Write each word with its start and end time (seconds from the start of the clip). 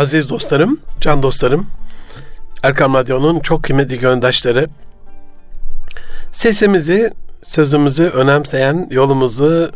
aziz 0.00 0.30
dostlarım, 0.30 0.80
can 1.00 1.22
dostlarım, 1.22 1.66
Erkam 2.62 2.94
Radyo'nun 2.94 3.40
çok 3.40 3.64
kıymetli 3.64 3.98
göndaşları, 3.98 4.68
sesimizi, 6.32 7.12
sözümüzü 7.44 8.04
önemseyen, 8.04 8.86
yolumuzu 8.90 9.72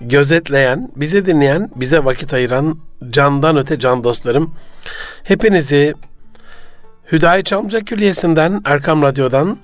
gözetleyen, 0.00 0.90
bizi 0.96 1.26
dinleyen, 1.26 1.70
bize 1.76 2.04
vakit 2.04 2.34
ayıran 2.34 2.78
candan 3.10 3.56
öte 3.56 3.78
can 3.78 4.04
dostlarım, 4.04 4.54
hepinizi 5.24 5.94
Hüdayi 7.12 7.44
Çamca 7.44 7.80
Külliyesi'nden, 7.80 8.60
Erkam 8.64 9.02
Radyo'dan 9.02 9.58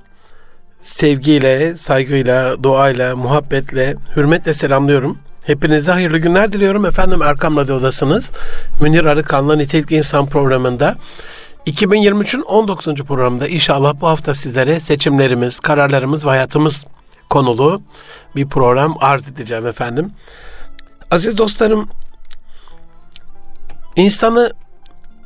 sevgiyle, 0.81 1.77
saygıyla, 1.77 2.63
duayla, 2.63 3.17
muhabbetle, 3.17 3.97
hürmetle 4.17 4.55
selamlıyorum. 4.55 5.19
Hepinize 5.47 5.93
hayırlı 5.93 6.19
günler 6.19 6.53
diliyorum. 6.53 6.87
Efendim 6.87 7.23
Erkam 7.23 7.57
Radyo'dasınız. 7.57 8.33
Münir 8.81 9.05
Arıkan'la 9.05 9.57
Nitelikli 9.57 9.97
İnsan 9.97 10.27
programında 10.27 10.97
2023'ün 11.67 12.41
19. 12.41 12.95
programında 12.95 13.49
inşallah 13.49 13.95
bu 14.01 14.09
hafta 14.09 14.35
sizlere 14.35 14.81
seçimlerimiz, 14.81 15.61
kararlarımız 15.61 16.25
ve 16.25 16.29
hayatımız 16.29 16.85
konulu 17.31 17.83
bir 18.37 18.49
program 18.49 18.97
arz 19.01 19.29
edeceğim 19.29 19.67
efendim. 19.67 20.13
Aziz 21.11 21.39
dostlarım, 21.39 21.89
insanı 23.97 24.53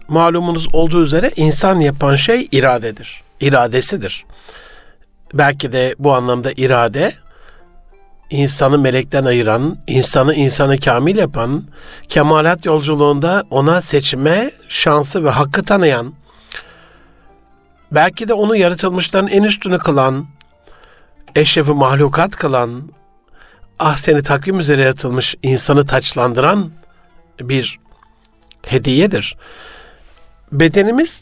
malumunuz 0.08 0.68
olduğu 0.72 1.02
üzere 1.02 1.30
insan 1.36 1.80
yapan 1.80 2.16
şey 2.16 2.48
iradedir. 2.52 3.22
İradesidir. 3.40 4.24
Belki 5.34 5.72
de 5.72 5.94
bu 5.98 6.14
anlamda 6.14 6.52
irade 6.56 7.12
insanı 8.30 8.78
melekten 8.78 9.24
ayıran, 9.24 9.78
insanı 9.86 10.34
insanı 10.34 10.80
kamil 10.80 11.16
yapan, 11.16 11.64
kemalat 12.08 12.66
yolculuğunda 12.66 13.44
ona 13.50 13.82
seçme 13.82 14.50
şansı 14.68 15.24
ve 15.24 15.30
hakkı 15.30 15.62
tanıyan, 15.62 16.14
belki 17.92 18.28
de 18.28 18.34
onu 18.34 18.56
yaratılmışların 18.56 19.28
en 19.28 19.42
üstünü 19.42 19.78
kılan, 19.78 20.26
eşrefi 21.36 21.72
mahlukat 21.72 22.36
kılan, 22.36 22.90
ah 23.78 23.96
seni 23.96 24.22
takvim 24.22 24.60
üzere 24.60 24.82
yaratılmış 24.82 25.34
insanı 25.42 25.86
taçlandıran 25.86 26.70
bir 27.40 27.78
hediyedir. 28.66 29.36
Bedenimiz 30.52 31.20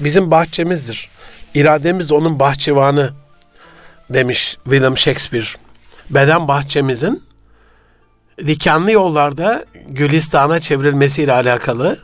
bizim 0.00 0.30
bahçemizdir. 0.30 1.08
İrademiz 1.54 2.12
onun 2.12 2.40
bahçıvanı 2.40 3.10
demiş 4.10 4.56
William 4.64 4.98
Shakespeare 4.98 5.46
beden 6.10 6.48
bahçemizin 6.48 7.22
dikenli 8.38 8.92
yollarda 8.92 9.64
Gülistan'a 9.88 10.60
çevrilmesiyle 10.60 11.32
alakalı 11.32 11.98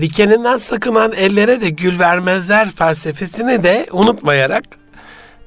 dikeninden 0.00 0.58
sakınan 0.58 1.12
ellere 1.12 1.60
de 1.60 1.70
gül 1.70 1.98
vermezler 1.98 2.70
felsefesini 2.70 3.64
de 3.64 3.86
unutmayarak 3.92 4.64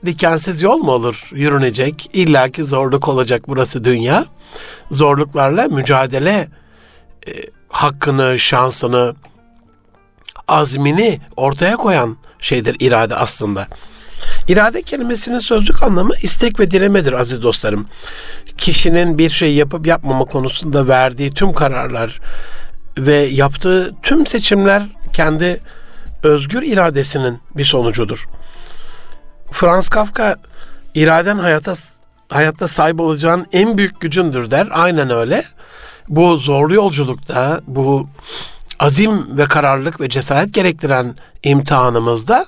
dikensiz 0.05 0.61
yol 0.61 0.77
mu 0.77 0.91
olur 0.91 1.29
yürünecek? 1.31 2.09
illaki 2.13 2.63
zorluk 2.63 3.07
olacak 3.07 3.41
burası 3.47 3.83
dünya. 3.83 4.25
Zorluklarla 4.91 5.67
mücadele 5.67 6.47
e, 7.27 7.31
hakkını, 7.69 8.39
şansını, 8.39 9.15
azmini 10.47 11.19
ortaya 11.37 11.77
koyan 11.77 12.17
şeydir 12.39 12.75
irade 12.79 13.15
aslında. 13.15 13.67
İrade 14.47 14.81
kelimesinin 14.81 15.39
sözlük 15.39 15.83
anlamı 15.83 16.13
istek 16.21 16.59
ve 16.59 16.71
dilemedir 16.71 17.13
aziz 17.13 17.41
dostlarım. 17.41 17.87
Kişinin 18.57 19.17
bir 19.17 19.29
şey 19.29 19.55
yapıp 19.55 19.87
yapmama 19.87 20.25
konusunda 20.25 20.87
verdiği 20.87 21.31
tüm 21.31 21.53
kararlar 21.53 22.19
ve 22.97 23.13
yaptığı 23.13 23.95
tüm 24.03 24.25
seçimler 24.25 24.83
kendi 25.13 25.61
özgür 26.23 26.61
iradesinin 26.61 27.39
bir 27.55 27.65
sonucudur. 27.65 28.27
Franz 29.51 29.89
Kafka 29.89 30.35
iraden 30.95 31.37
hayata 31.37 31.73
hayatta 32.29 32.67
sahip 32.67 32.99
olacağın 32.99 33.47
en 33.51 33.77
büyük 33.77 34.01
gücündür 34.01 34.51
der. 34.51 34.67
Aynen 34.71 35.09
öyle. 35.09 35.43
Bu 36.09 36.37
zorlu 36.37 36.75
yolculukta, 36.75 37.61
bu 37.67 38.09
azim 38.79 39.37
ve 39.37 39.45
kararlılık 39.45 40.01
ve 40.01 40.09
cesaret 40.09 40.53
gerektiren 40.53 41.15
imtihanımızda 41.43 42.45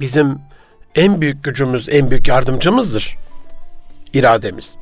bizim 0.00 0.38
en 0.94 1.20
büyük 1.20 1.44
gücümüz, 1.44 1.88
en 1.88 2.10
büyük 2.10 2.28
yardımcımızdır. 2.28 3.16
İrademiz. 4.12 4.74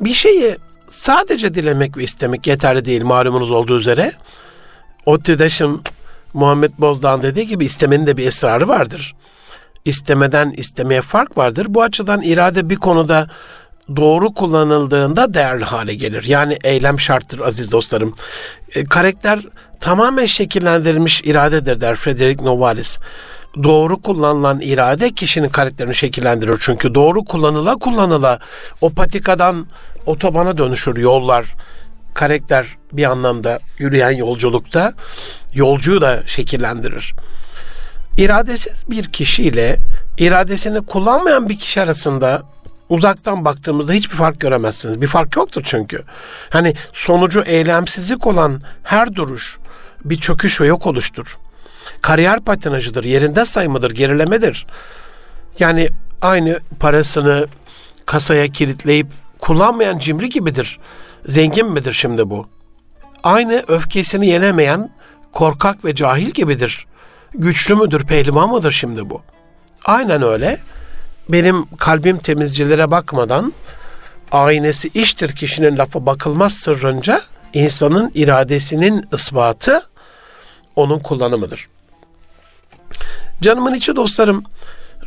Bir 0.00 0.14
şeyi 0.14 0.56
sadece 0.90 1.54
dilemek 1.54 1.96
ve 1.96 2.04
istemek 2.04 2.46
yeterli 2.46 2.84
değil 2.84 3.02
malumunuz 3.02 3.50
olduğu 3.50 3.78
üzere. 3.78 4.12
Ottidaşım 5.06 5.82
Muhammed 6.34 6.70
Bozdağ'ın 6.78 7.22
dediği 7.22 7.46
gibi 7.46 7.64
istemenin 7.64 8.06
de 8.06 8.16
bir 8.16 8.26
esrarı 8.26 8.68
vardır. 8.68 9.14
İstemeden 9.84 10.50
istemeye 10.50 11.02
fark 11.02 11.38
vardır. 11.38 11.66
Bu 11.68 11.82
açıdan 11.82 12.22
irade 12.22 12.70
bir 12.70 12.76
konuda 12.76 13.28
doğru 13.96 14.34
kullanıldığında 14.34 15.34
değerli 15.34 15.64
hale 15.64 15.94
gelir. 15.94 16.24
Yani 16.24 16.58
eylem 16.64 17.00
şarttır 17.00 17.40
aziz 17.40 17.72
dostlarım. 17.72 18.14
E, 18.74 18.84
karakter 18.84 19.40
tamamen 19.80 20.26
şekillendirilmiş 20.26 21.20
iradedir 21.24 21.80
der 21.80 21.94
Frederick 21.94 22.44
Novalis 22.44 22.98
doğru 23.62 24.02
kullanılan 24.02 24.60
irade 24.60 25.10
kişinin 25.10 25.48
karakterini 25.48 25.94
şekillendirir. 25.94 26.56
Çünkü 26.60 26.94
doğru 26.94 27.24
kullanıla 27.24 27.76
kullanıla 27.76 28.38
o 28.80 28.90
patikadan 28.90 29.66
otobana 30.06 30.58
dönüşür 30.58 30.96
yollar. 30.96 31.46
Karakter 32.14 32.66
bir 32.92 33.04
anlamda 33.04 33.58
yürüyen 33.78 34.10
yolculukta 34.10 34.92
yolcuyu 35.54 36.00
da 36.00 36.22
şekillendirir. 36.26 37.14
İradesiz 38.18 38.84
bir 38.90 39.04
kişiyle 39.04 39.76
iradesini 40.18 40.86
kullanmayan 40.86 41.48
bir 41.48 41.58
kişi 41.58 41.80
arasında 41.80 42.42
uzaktan 42.88 43.44
baktığımızda 43.44 43.92
hiçbir 43.92 44.16
fark 44.16 44.40
göremezsiniz. 44.40 45.00
Bir 45.00 45.06
fark 45.06 45.36
yoktur 45.36 45.62
çünkü. 45.64 46.02
Hani 46.50 46.74
sonucu 46.92 47.42
eylemsizlik 47.46 48.26
olan 48.26 48.62
her 48.82 49.14
duruş 49.14 49.58
bir 50.04 50.16
çöküş 50.16 50.60
ve 50.60 50.66
yok 50.66 50.86
oluştur 50.86 51.38
kariyer 52.02 52.40
patinajıdır, 52.40 53.04
yerinde 53.04 53.44
saymadır, 53.44 53.90
gerilemedir. 53.90 54.66
Yani 55.58 55.88
aynı 56.22 56.60
parasını 56.80 57.46
kasaya 58.06 58.48
kilitleyip 58.48 59.06
kullanmayan 59.38 59.98
cimri 59.98 60.28
gibidir. 60.28 60.78
Zengin 61.28 61.66
midir 61.72 61.92
şimdi 61.92 62.30
bu? 62.30 62.46
Aynı 63.22 63.64
öfkesini 63.68 64.26
yenemeyen 64.26 64.90
korkak 65.32 65.84
ve 65.84 65.94
cahil 65.94 66.30
gibidir. 66.30 66.86
Güçlü 67.34 67.74
müdür, 67.74 68.04
pehlivan 68.06 68.50
mıdır 68.50 68.72
şimdi 68.72 69.10
bu? 69.10 69.22
Aynen 69.84 70.22
öyle. 70.22 70.58
Benim 71.28 71.66
kalbim 71.76 72.18
temizcilere 72.18 72.90
bakmadan 72.90 73.52
aynesi 74.32 74.88
iştir 74.94 75.36
kişinin 75.36 75.78
lafı 75.78 76.06
bakılmaz 76.06 76.52
sırrınca 76.52 77.20
insanın 77.52 78.12
iradesinin 78.14 79.04
ispatı 79.12 79.82
onun 80.76 80.98
kullanımıdır. 80.98 81.68
Canımın 83.40 83.74
içi 83.74 83.96
dostlarım, 83.96 84.44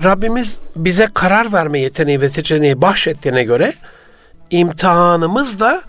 Rabbimiz 0.03 0.59
bize 0.75 1.07
karar 1.13 1.53
verme 1.53 1.79
yeteneği 1.79 2.21
ve 2.21 2.29
seçeneği 2.29 2.81
bahşettiğine 2.81 3.43
göre 3.43 3.73
imtihanımız 4.49 5.59
da 5.59 5.81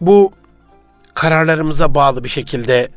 bu 0.00 0.32
kararlarımıza 1.14 1.94
bağlı 1.94 2.24
bir 2.24 2.28
şekilde 2.28 2.88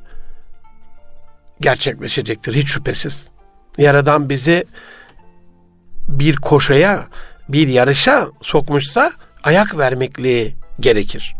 gerçekleşecektir 1.62 2.53
hiç 2.56 2.68
şüphesiz. 2.70 3.28
Yaradan 3.78 4.30
bizi 4.30 4.66
bir 6.08 6.36
koşuya, 6.36 7.08
bir 7.50 7.68
yarışa 7.68 8.28
sokmuşsa 8.42 9.12
ayak 9.44 9.78
vermekliği 9.78 10.56
gerekir. 10.80 11.36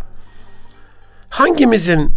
Hangimizin 1.30 2.12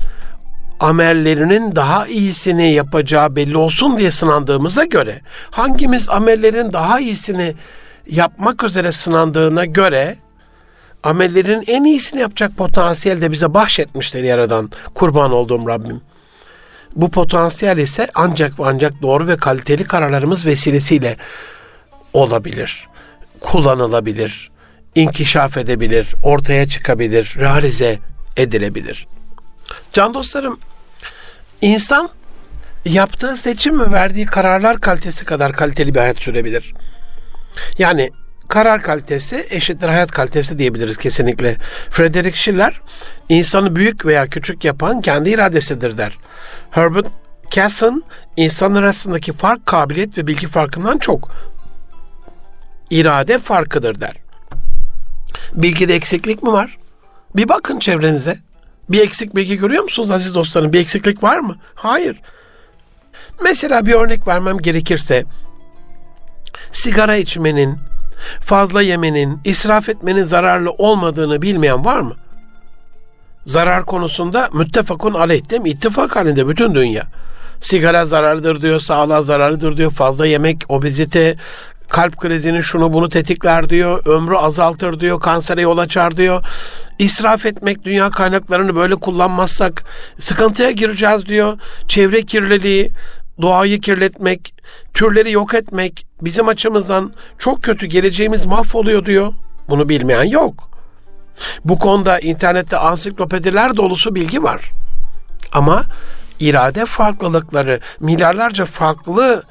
amellerinin 0.81 1.77
daha 1.77 2.07
iyisini 2.07 2.73
yapacağı 2.73 3.37
belli 3.37 3.57
olsun 3.57 3.99
diye 3.99 4.11
sınandığımıza 4.11 4.85
göre 4.85 5.21
hangimiz 5.51 6.09
amellerin 6.09 6.73
daha 6.73 7.01
iyisini 7.01 7.55
yapmak 8.07 8.65
üzere 8.65 8.93
sınandığına 8.93 9.65
göre 9.65 10.17
amellerin 11.03 11.65
en 11.67 11.85
iyisini 11.85 12.21
yapacak 12.21 12.57
potansiyel 12.57 13.23
de 13.23 13.33
bize 13.33 13.55
bahşetmiştir 13.55 14.23
Yaradan. 14.23 14.71
Kurban 14.95 15.33
olduğum 15.33 15.69
Rabbim. 15.69 16.01
Bu 16.97 17.11
potansiyel 17.11 17.77
ise 17.77 18.09
ancak 18.15 18.61
ve 18.61 18.65
ancak 18.67 19.03
doğru 19.03 19.27
ve 19.27 19.37
kaliteli 19.37 19.85
kararlarımız 19.85 20.47
vesilesiyle 20.47 21.17
olabilir. 22.13 22.89
Kullanılabilir. 23.41 24.51
inkişaf 24.95 25.57
edebilir, 25.57 26.15
ortaya 26.23 26.69
çıkabilir, 26.69 27.35
realize 27.39 27.99
edilebilir. 28.37 29.07
Can 29.99 30.15
dostlarım, 30.15 30.59
insan 31.61 32.09
yaptığı 32.85 33.37
seçim 33.37 33.81
ve 33.81 33.93
verdiği 33.93 34.27
kararlar 34.27 34.81
kalitesi 34.81 35.25
kadar 35.25 35.53
kaliteli 35.53 35.95
bir 35.95 36.01
hayat 36.01 36.19
sürebilir. 36.19 36.75
Yani 37.79 38.11
karar 38.49 38.83
kalitesi 38.83 39.47
eşittir 39.51 39.89
hayat 39.89 40.11
kalitesi 40.11 40.59
diyebiliriz 40.59 40.97
kesinlikle. 40.97 41.57
Frederick 41.91 42.37
Schiller 42.37 42.81
insanı 43.29 43.77
büyük 43.77 44.07
veya 44.07 44.27
küçük 44.27 44.65
yapan 44.65 45.01
kendi 45.01 45.31
iradesidir 45.31 45.99
der. 45.99 46.19
Herbert 46.71 47.07
Casson 47.51 48.05
insanlar 48.37 48.83
arasındaki 48.83 49.33
fark 49.33 49.67
kabiliyet 49.67 50.19
ve 50.19 50.27
bilgi 50.27 50.49
farkından 50.49 50.99
çok 50.99 51.31
irade 52.91 53.39
farkıdır 53.39 54.01
der. 54.01 54.17
Bilgide 55.55 55.95
eksiklik 55.95 56.43
mi 56.43 56.53
var? 56.53 56.79
Bir 57.37 57.49
bakın 57.49 57.79
çevrenize. 57.79 58.48
Bir 58.89 59.03
eksik 59.03 59.37
bilgi 59.37 59.57
görüyor 59.57 59.83
musunuz 59.83 60.11
aziz 60.11 60.35
dostlarım? 60.35 60.73
Bir 60.73 60.81
eksiklik 60.81 61.23
var 61.23 61.39
mı? 61.39 61.57
Hayır. 61.75 62.21
Mesela 63.43 63.87
bir 63.87 63.95
örnek 63.95 64.29
vermem 64.29 64.59
gerekirse 64.59 65.25
sigara 66.73 67.17
içmenin, 67.17 67.79
fazla 68.41 68.83
yemenin, 68.83 69.41
israf 69.45 69.89
etmenin 69.89 70.25
zararlı 70.25 70.71
olmadığını 70.71 71.43
bilmeyen 71.43 71.85
var 71.85 72.01
mı? 72.01 72.17
Zarar 73.47 73.85
konusunda 73.85 74.49
müttefakun 74.53 75.15
aleyh 75.15 75.51
değil 75.51 75.63
mi? 75.63 75.71
İttifak 75.71 76.17
halinde 76.17 76.49
bütün 76.49 76.75
dünya. 76.75 77.07
Sigara 77.61 78.07
zararlıdır 78.07 78.63
diyor, 78.63 78.81
sağlığa 78.81 79.23
zararlıdır 79.23 79.77
diyor, 79.77 79.91
fazla 79.91 80.27
yemek, 80.27 80.65
obezite, 80.69 81.37
kalp 81.89 82.17
krizini 82.17 82.63
şunu 82.63 82.93
bunu 82.93 83.09
tetikler 83.09 83.69
diyor, 83.69 84.07
ömrü 84.07 84.37
azaltır 84.37 85.01
diyor, 85.01 85.21
kansere 85.21 85.63
yol 85.63 85.79
açar 85.79 86.17
diyor. 86.17 86.45
İsraf 86.99 87.47
etmek, 87.47 87.85
dünya 87.85 88.11
kaynaklarını 88.11 88.77
böyle 88.77 88.95
kullanmazsak 88.95 89.85
sıkıntıya 90.19 90.71
gireceğiz 90.71 91.27
diyor. 91.27 91.59
Çevre 91.89 92.23
kirliliği, 92.23 92.93
doğayı 93.43 93.81
kirletmek, 93.81 94.55
türleri 94.95 95.33
yok 95.33 95.55
etmek 95.55 96.07
bizim 96.23 96.49
açımızdan 96.49 97.13
çok 97.39 97.63
kötü 97.63 97.87
geleceğimiz 97.87 98.47
mahvoluyor 98.47 99.05
diyor. 99.07 99.33
Bunu 99.69 99.89
bilmeyen 99.89 100.25
yok. 100.25 100.71
Bu 101.65 101.79
konuda 101.79 102.19
internette 102.19 102.77
ansiklopediler 102.77 103.77
dolusu 103.77 104.15
bilgi 104.15 104.43
var. 104.43 104.71
Ama 105.53 105.85
irade 106.41 106.87
farklılıkları 106.87 107.81
milyarlarca 108.01 108.65
farklı 108.65 109.43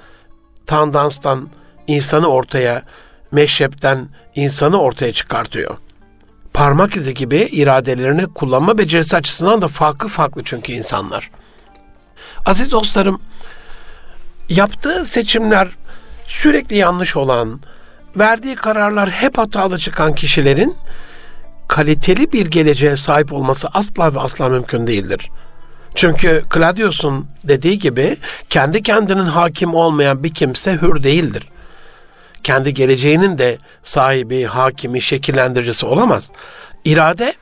tandanstan 0.65 1.49
insanı 1.87 2.27
ortaya, 2.27 2.83
meşrepten 3.31 4.07
insanı 4.35 4.81
ortaya 4.81 5.13
çıkartıyor. 5.13 5.77
Parmak 6.53 6.95
izi 6.95 7.13
gibi 7.13 7.37
iradelerini 7.37 8.25
kullanma 8.25 8.77
becerisi 8.77 9.15
açısından 9.15 9.61
da 9.61 9.67
farklı 9.67 10.09
farklı 10.09 10.41
çünkü 10.45 10.73
insanlar. 10.73 11.31
Aziz 12.45 12.71
dostlarım, 12.71 13.21
yaptığı 14.49 15.05
seçimler 15.05 15.67
sürekli 16.27 16.75
yanlış 16.75 17.17
olan, 17.17 17.59
verdiği 18.15 18.55
kararlar 18.55 19.09
hep 19.09 19.37
hatalı 19.37 19.77
çıkan 19.77 20.15
kişilerin 20.15 20.75
kaliteli 21.67 22.31
bir 22.33 22.45
geleceğe 22.45 22.97
sahip 22.97 23.33
olması 23.33 23.67
asla 23.73 24.15
ve 24.15 24.19
asla 24.19 24.49
mümkün 24.49 24.87
değildir. 24.87 25.29
Çünkü 25.95 26.43
Claudius'un 26.53 27.27
dediği 27.43 27.79
gibi 27.79 28.17
kendi 28.49 28.83
kendinin 28.83 29.25
hakim 29.25 29.75
olmayan 29.75 30.23
bir 30.23 30.33
kimse 30.33 30.73
hür 30.81 31.03
değildir. 31.03 31.43
Kendi 32.47 32.73
geleceğinin 32.73 33.37
de 33.37 33.57
sahibi, 33.83 34.43
hakimi, 34.43 35.01
şekillendiricisi 35.01 35.85
olamaz. 35.85 36.31
İrade 36.85 37.33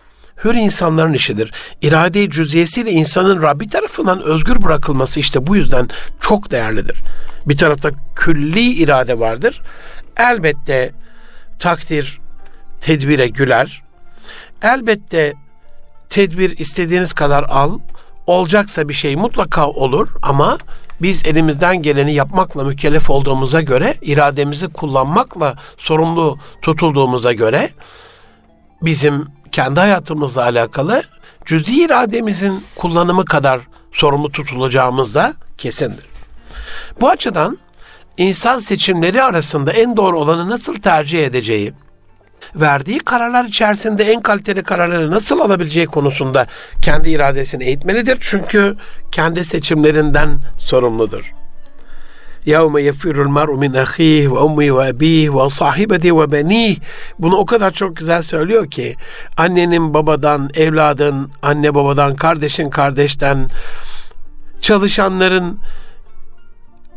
hür 0.43 0.55
insanların 0.55 1.13
işidir. 1.13 1.53
İrade 1.81 2.29
cüziyesiyle 2.29 2.91
insanın 2.91 3.41
Rabbi 3.41 3.67
tarafından 3.67 4.21
özgür 4.21 4.61
bırakılması 4.61 5.19
işte 5.19 5.47
bu 5.47 5.55
yüzden 5.55 5.89
çok 6.21 6.51
değerlidir. 6.51 7.03
Bir 7.45 7.57
tarafta 7.57 7.91
külli 8.15 8.61
irade 8.61 9.19
vardır. 9.19 9.61
Elbette 10.17 10.91
takdir 11.59 12.19
tedbire 12.81 13.27
güler. 13.27 13.83
Elbette 14.61 15.33
tedbir 16.09 16.57
istediğiniz 16.57 17.13
kadar 17.13 17.43
al. 17.43 17.79
Olacaksa 18.27 18.89
bir 18.89 18.93
şey 18.93 19.15
mutlaka 19.15 19.67
olur 19.67 20.09
ama 20.21 20.57
biz 21.01 21.27
elimizden 21.27 21.81
geleni 21.81 22.13
yapmakla 22.13 22.63
mükellef 22.63 23.09
olduğumuza 23.09 23.61
göre, 23.61 23.95
irademizi 24.01 24.67
kullanmakla 24.67 25.55
sorumlu 25.77 26.39
tutulduğumuza 26.61 27.33
göre 27.33 27.69
bizim 28.81 29.27
kendi 29.51 29.79
hayatımızla 29.79 30.43
alakalı 30.43 31.01
cüzi 31.45 31.83
irademizin 31.85 32.63
kullanımı 32.75 33.25
kadar 33.25 33.61
sorumlu 33.91 34.31
tutulacağımız 34.31 35.15
da 35.15 35.33
kesindir. 35.57 36.05
Bu 37.01 37.09
açıdan 37.09 37.57
insan 38.17 38.59
seçimleri 38.59 39.23
arasında 39.23 39.71
en 39.71 39.97
doğru 39.97 40.19
olanı 40.19 40.49
nasıl 40.49 40.75
tercih 40.75 41.25
edeceği, 41.25 41.73
verdiği 42.54 42.98
kararlar 42.98 43.44
içerisinde 43.44 44.04
en 44.04 44.20
kaliteli 44.20 44.62
kararları 44.62 45.10
nasıl 45.10 45.40
alabileceği 45.40 45.86
konusunda 45.86 46.46
kendi 46.82 47.10
iradesini 47.10 47.64
eğitmelidir. 47.64 48.18
Çünkü 48.20 48.76
kendi 49.12 49.44
seçimlerinden 49.44 50.38
sorumludur. 50.58 51.32
يَوْمَ 52.46 52.74
يَفِرُ 52.88 53.16
الْمَرْءُ 53.26 53.52
مِنْ 53.64 53.72
أَخِيهِ 53.84 54.28
وَأُمِّهِ 54.28 54.70
وَأَبِيهِ 54.78 55.28
وَصَاحِبَتِهِ 55.28 56.10
وَبَنِيهِ 56.10 56.76
Bunu 57.18 57.36
o 57.36 57.46
kadar 57.46 57.70
çok 57.70 57.96
güzel 57.96 58.22
söylüyor 58.22 58.70
ki 58.70 58.96
annenin 59.36 59.94
babadan, 59.94 60.50
evladın, 60.54 61.30
anne 61.42 61.74
babadan, 61.74 62.16
kardeşin 62.16 62.70
kardeşten, 62.70 63.48
çalışanların 64.60 65.58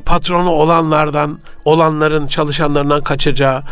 patronu 0.06 0.50
olanlardan, 0.50 1.40
olanların 1.66 2.28
çalışanlarından 2.28 3.02
kaçacağı, 3.02 3.64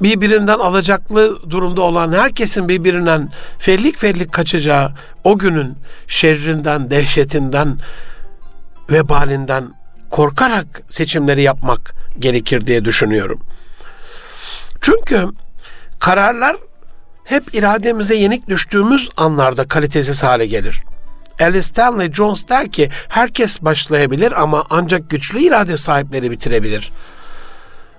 birbirinden 0.00 0.58
alacaklı 0.58 1.50
durumda 1.50 1.82
olan 1.82 2.12
herkesin 2.12 2.68
birbirinden 2.68 3.32
fellik 3.58 3.98
fellik 3.98 4.32
kaçacağı 4.32 4.92
o 5.24 5.38
günün 5.38 5.76
şerrinden, 6.06 6.90
dehşetinden, 6.90 7.78
vebalinden 8.90 9.74
korkarak 10.10 10.82
seçimleri 10.90 11.42
yapmak 11.42 11.94
gerekir 12.18 12.66
diye 12.66 12.84
düşünüyorum. 12.84 13.40
Çünkü 14.80 15.26
kararlar 15.98 16.56
hep 17.24 17.54
irademize 17.54 18.14
yenik 18.14 18.48
düştüğümüz 18.48 19.08
anlarda 19.16 19.68
kalitesiz 19.68 20.22
hale 20.22 20.46
gelir. 20.46 20.82
Alice 21.40 21.62
Stanley 21.62 22.12
Jones 22.12 22.48
der 22.48 22.72
ki 22.72 22.90
herkes 23.08 23.62
başlayabilir 23.62 24.42
ama 24.42 24.64
ancak 24.70 25.10
güçlü 25.10 25.40
irade 25.40 25.76
sahipleri 25.76 26.30
bitirebilir. 26.30 26.92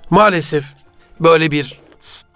Maalesef 0.09 0.63
böyle 1.19 1.51
bir 1.51 1.84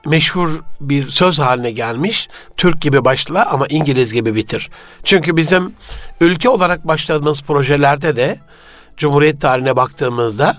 meşhur 0.05 0.49
bir 0.81 1.09
söz 1.09 1.39
haline 1.39 1.71
gelmiş. 1.71 2.29
Türk 2.57 2.81
gibi 2.81 3.05
başla 3.05 3.45
ama 3.51 3.67
İngiliz 3.69 4.13
gibi 4.13 4.35
bitir. 4.35 4.69
Çünkü 5.03 5.37
bizim 5.37 5.73
ülke 6.21 6.49
olarak 6.49 6.87
başladığımız 6.87 7.41
projelerde 7.41 8.15
de 8.15 8.39
Cumhuriyet 8.97 9.41
tarihine 9.41 9.75
baktığımızda 9.75 10.57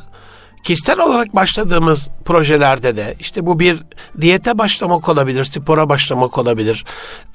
kişisel 0.62 1.00
olarak 1.00 1.35
başladığımız 1.35 2.09
projelerde 2.25 2.97
de 2.97 3.14
işte 3.20 3.47
bu 3.47 3.59
bir 3.59 3.78
diyete 4.20 4.59
başlamak 4.59 5.09
olabilir, 5.09 5.44
spora 5.44 5.88
başlamak 5.88 6.38
olabilir, 6.38 6.85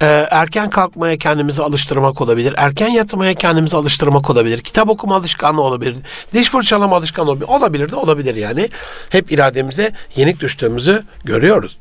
ee, 0.02 0.26
erken 0.30 0.70
kalkmaya 0.70 1.16
kendimizi 1.16 1.62
alıştırmak 1.62 2.20
olabilir, 2.20 2.54
erken 2.56 2.88
yatmaya 2.88 3.34
kendimizi 3.34 3.76
alıştırmak 3.76 4.30
olabilir, 4.30 4.60
kitap 4.60 4.88
okuma 4.88 5.16
alışkanlığı 5.16 5.62
olabilir, 5.62 5.96
diş 6.34 6.50
fırçalama 6.50 6.96
alışkanlığı 6.96 7.30
olabilir, 7.30 7.48
olabilir 7.48 7.90
de 7.90 7.96
olabilir 7.96 8.36
yani. 8.36 8.68
Hep 9.10 9.32
irademize 9.32 9.92
yenik 10.16 10.40
düştüğümüzü 10.40 11.04
görüyoruz. 11.24 11.76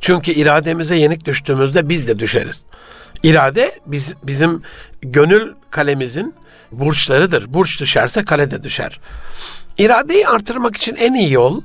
Çünkü 0.00 0.32
irademize 0.32 0.96
yenik 0.96 1.24
düştüğümüzde 1.24 1.88
biz 1.88 2.08
de 2.08 2.18
düşeriz. 2.18 2.64
İrade 3.22 3.72
biz, 3.86 4.14
bizim 4.22 4.62
gönül 5.02 5.52
kalemizin 5.70 6.34
burçlarıdır. 6.72 7.54
Burç 7.54 7.80
düşerse 7.80 8.24
kale 8.24 8.50
de 8.50 8.62
düşer. 8.62 9.00
İradeyi 9.78 10.28
artırmak 10.28 10.76
için 10.76 10.96
en 10.96 11.14
iyi 11.14 11.32
yol 11.32 11.62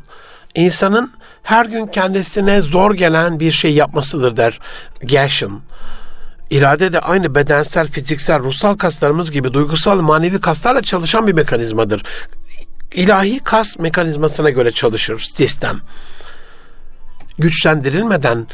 insanın 0.55 1.11
her 1.43 1.65
gün 1.65 1.87
kendisine 1.87 2.61
zor 2.61 2.93
gelen 2.93 3.39
bir 3.39 3.51
şey 3.51 3.73
yapmasıdır 3.73 4.37
der 4.37 4.59
Gershon. 5.05 5.61
İrade 6.49 6.93
de 6.93 6.99
aynı 6.99 7.35
bedensel, 7.35 7.87
fiziksel, 7.87 8.39
ruhsal 8.39 8.77
kaslarımız 8.77 9.31
gibi 9.31 9.53
duygusal, 9.53 10.01
manevi 10.01 10.41
kaslarla 10.41 10.81
çalışan 10.81 11.27
bir 11.27 11.33
mekanizmadır. 11.33 12.03
İlahi 12.93 13.39
kas 13.39 13.79
mekanizmasına 13.79 14.49
göre 14.49 14.71
çalışır 14.71 15.19
sistem 15.19 15.81
güçlendirilmeden 17.39 18.47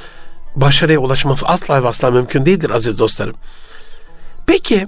başarıya 0.55 0.99
ulaşması 0.99 1.45
asla 1.45 1.83
ve 1.83 1.87
asla 1.87 2.11
mümkün 2.11 2.45
değildir 2.45 2.69
aziz 2.69 2.99
dostlarım. 2.99 3.35
Peki 4.45 4.87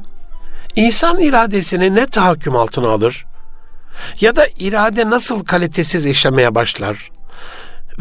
insan 0.76 1.20
iradesini 1.20 1.96
ne 1.96 2.06
tahakküm 2.06 2.56
altına 2.56 2.90
alır? 2.90 3.26
Ya 4.22 4.36
da 4.36 4.48
irade 4.60 5.10
nasıl 5.10 5.46
kalitesiz 5.46 6.06
işlemeye 6.06 6.56
başlar? 6.56 7.12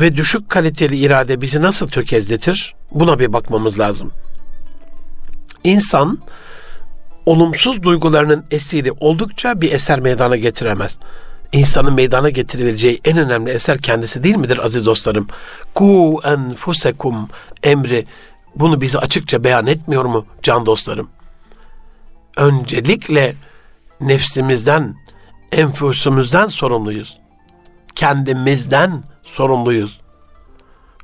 Ve 0.01 0.17
düşük 0.17 0.49
kaliteli 0.49 0.97
irade 0.97 1.41
bizi 1.41 1.63
nasıl 1.63 1.89
tökezletir? 1.89 2.75
Buna 2.91 3.19
bir 3.19 3.33
bakmamız 3.33 3.79
lazım. 3.79 4.13
İnsan 5.65 6.19
olumsuz 7.27 7.83
duygularının 7.83 8.45
esiri 8.51 8.93
oldukça 8.93 9.61
bir 9.61 9.73
eser 9.73 10.01
meydana 10.01 10.37
getiremez. 10.37 10.99
İnsanın 11.53 11.95
meydana 11.95 12.31
getirebileceği 12.31 13.01
en 13.05 13.19
önemli 13.19 13.51
eser 13.51 13.79
kendisi 13.79 14.25
değil 14.25 14.37
midir 14.37 14.65
aziz 14.65 14.87
dostlarım? 14.87 15.27
Ku 15.75 16.21
enfusekum 16.25 17.29
emri 17.63 18.07
bunu 18.57 18.81
bize 18.81 18.99
açıkça 18.99 19.45
beyan 19.45 19.67
etmiyor 19.67 20.05
mu 20.05 20.27
can 20.43 20.67
dostlarım? 20.67 21.09
Öncelikle 22.37 23.35
nefsimizden, 24.01 24.97
enfüsümüzden 25.53 26.49
sorumluyuz. 26.49 27.19
Kendimizden 27.95 29.03
sorumluyuz. 29.23 30.01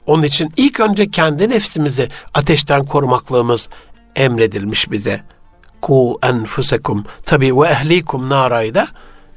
Onun 0.06 0.22
için 0.22 0.52
ilk 0.56 0.80
önce 0.80 1.10
kendi 1.10 1.50
nefsimizi 1.50 2.08
ateşten 2.34 2.84
korumaklığımız 2.84 3.68
emredilmiş 4.16 4.90
bize. 4.90 5.20
Ku 5.80 6.18
enfusekum. 6.22 7.04
Tabi 7.24 7.56
ve 7.60 7.68
ehlikum 7.68 8.30
narayı 8.30 8.74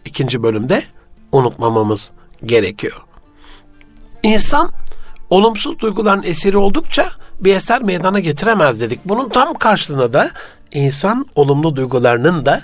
ikinci 0.05 0.43
bölümde 0.43 0.83
unutmamamız 1.31 2.09
gerekiyor. 2.45 3.01
İnsan 4.23 4.71
olumsuz 5.29 5.79
duyguların 5.79 6.23
esiri 6.23 6.57
oldukça 6.57 7.05
bir 7.39 7.55
eser 7.55 7.81
meydana 7.81 8.19
getiremez 8.19 8.79
dedik. 8.79 8.99
Bunun 9.05 9.29
tam 9.29 9.53
karşılığında 9.53 10.13
da 10.13 10.31
insan 10.73 11.25
olumlu 11.35 11.75
duygularının 11.75 12.45
da 12.45 12.61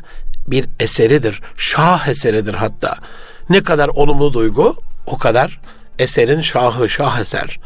bir 0.47 0.65
eseridir. 0.79 1.41
Şah 1.57 2.07
eseridir 2.07 2.53
hatta. 2.53 2.95
Ne 3.49 3.63
kadar 3.63 3.87
olumlu 3.87 4.33
duygu 4.33 4.75
o 5.05 5.17
kadar 5.17 5.59
eserin 5.99 6.41
şahı, 6.41 6.89
şah 6.89 7.19
eser. 7.19 7.59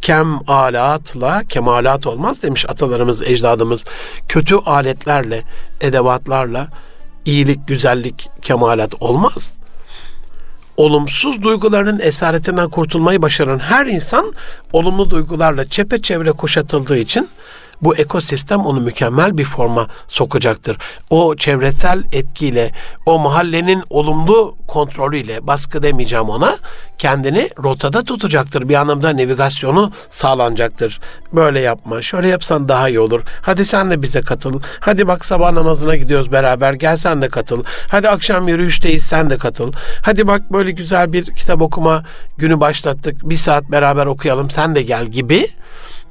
Kem 0.00 0.50
alatla 0.50 1.42
kemalat 1.48 2.06
olmaz 2.06 2.42
demiş 2.42 2.66
atalarımız, 2.68 3.22
ecdadımız. 3.22 3.84
Kötü 4.28 4.54
aletlerle, 4.54 5.42
edevatlarla 5.80 6.68
iyilik, 7.24 7.68
güzellik, 7.68 8.30
kemalat 8.42 8.94
olmaz. 9.00 9.57
Olumsuz 10.78 11.42
duygularının 11.42 12.00
esaretinden 12.00 12.68
kurtulmayı 12.68 13.22
başaran 13.22 13.58
her 13.58 13.86
insan 13.86 14.32
olumlu 14.72 15.10
duygularla 15.10 15.68
çepeçevre 15.68 16.32
kuşatıldığı 16.32 16.98
için 16.98 17.28
bu 17.82 17.96
ekosistem 17.96 18.60
onu 18.60 18.80
mükemmel 18.80 19.38
bir 19.38 19.44
forma 19.44 19.86
sokacaktır. 20.08 20.76
O 21.10 21.36
çevresel 21.36 22.02
etkiyle, 22.12 22.72
o 23.06 23.18
mahallenin 23.18 23.84
olumlu 23.90 24.56
kontrolüyle, 24.66 25.46
baskı 25.46 25.82
demeyeceğim 25.82 26.28
ona, 26.28 26.56
kendini 26.98 27.50
rotada 27.62 28.02
tutacaktır. 28.02 28.68
Bir 28.68 28.74
anlamda 28.74 29.16
navigasyonu 29.16 29.92
sağlanacaktır. 30.10 31.00
Böyle 31.32 31.60
yapma, 31.60 32.02
şöyle 32.02 32.28
yapsan 32.28 32.68
daha 32.68 32.88
iyi 32.88 33.00
olur. 33.00 33.22
Hadi 33.42 33.64
sen 33.64 33.90
de 33.90 34.02
bize 34.02 34.20
katıl. 34.20 34.60
Hadi 34.80 35.08
bak 35.08 35.24
sabah 35.24 35.52
namazına 35.52 35.96
gidiyoruz 35.96 36.32
beraber, 36.32 36.72
gel 36.72 36.96
sen 36.96 37.22
de 37.22 37.28
katıl. 37.28 37.64
Hadi 37.90 38.08
akşam 38.08 38.48
yürüyüşteyiz, 38.48 39.02
sen 39.02 39.30
de 39.30 39.38
katıl. 39.38 39.72
Hadi 40.02 40.26
bak 40.26 40.52
böyle 40.52 40.70
güzel 40.70 41.12
bir 41.12 41.24
kitap 41.24 41.62
okuma 41.62 42.04
günü 42.38 42.60
başlattık. 42.60 43.28
Bir 43.28 43.36
saat 43.36 43.70
beraber 43.70 44.06
okuyalım, 44.06 44.50
sen 44.50 44.74
de 44.74 44.82
gel 44.82 45.06
gibi 45.06 45.46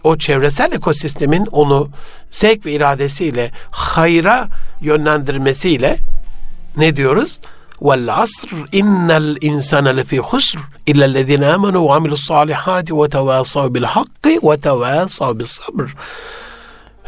o 0.08 0.18
çevresel 0.18 0.72
ekosistemin 0.72 1.46
onu 1.52 1.90
zevk 2.32 2.66
ve 2.66 2.72
iradesiyle 2.72 3.52
hayra 3.72 4.48
yönlendirmesiyle 4.82 5.98
ne 6.78 6.96
diyoruz? 6.96 7.40
Vel 7.82 8.14
asr 8.14 8.48
innel 8.72 9.38
insane 9.42 9.98
lefi 9.98 10.20
husr 10.20 10.58
illellezine 10.86 11.48
amenu 11.48 11.88
ve 11.88 11.94
amilus 11.94 12.28
salihati 12.28 12.98
ve 12.98 13.10
tevasav 13.10 13.74
bil 13.74 13.84
hakkı 13.84 14.30
ve 14.30 14.58
tevasav 14.58 15.40
bis 15.40 15.52
sabr. 15.52 15.96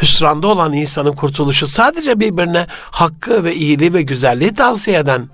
Hüsranda 0.01 0.47
olan 0.47 0.73
insanın 0.73 1.13
kurtuluşu 1.13 1.67
sadece 1.67 2.19
birbirine 2.19 2.65
hakkı 2.91 3.43
ve 3.43 3.55
iyiliği 3.55 3.93
ve 3.93 4.01
güzelliği 4.01 4.53
tavsiye 4.53 4.99
eden 4.99 5.29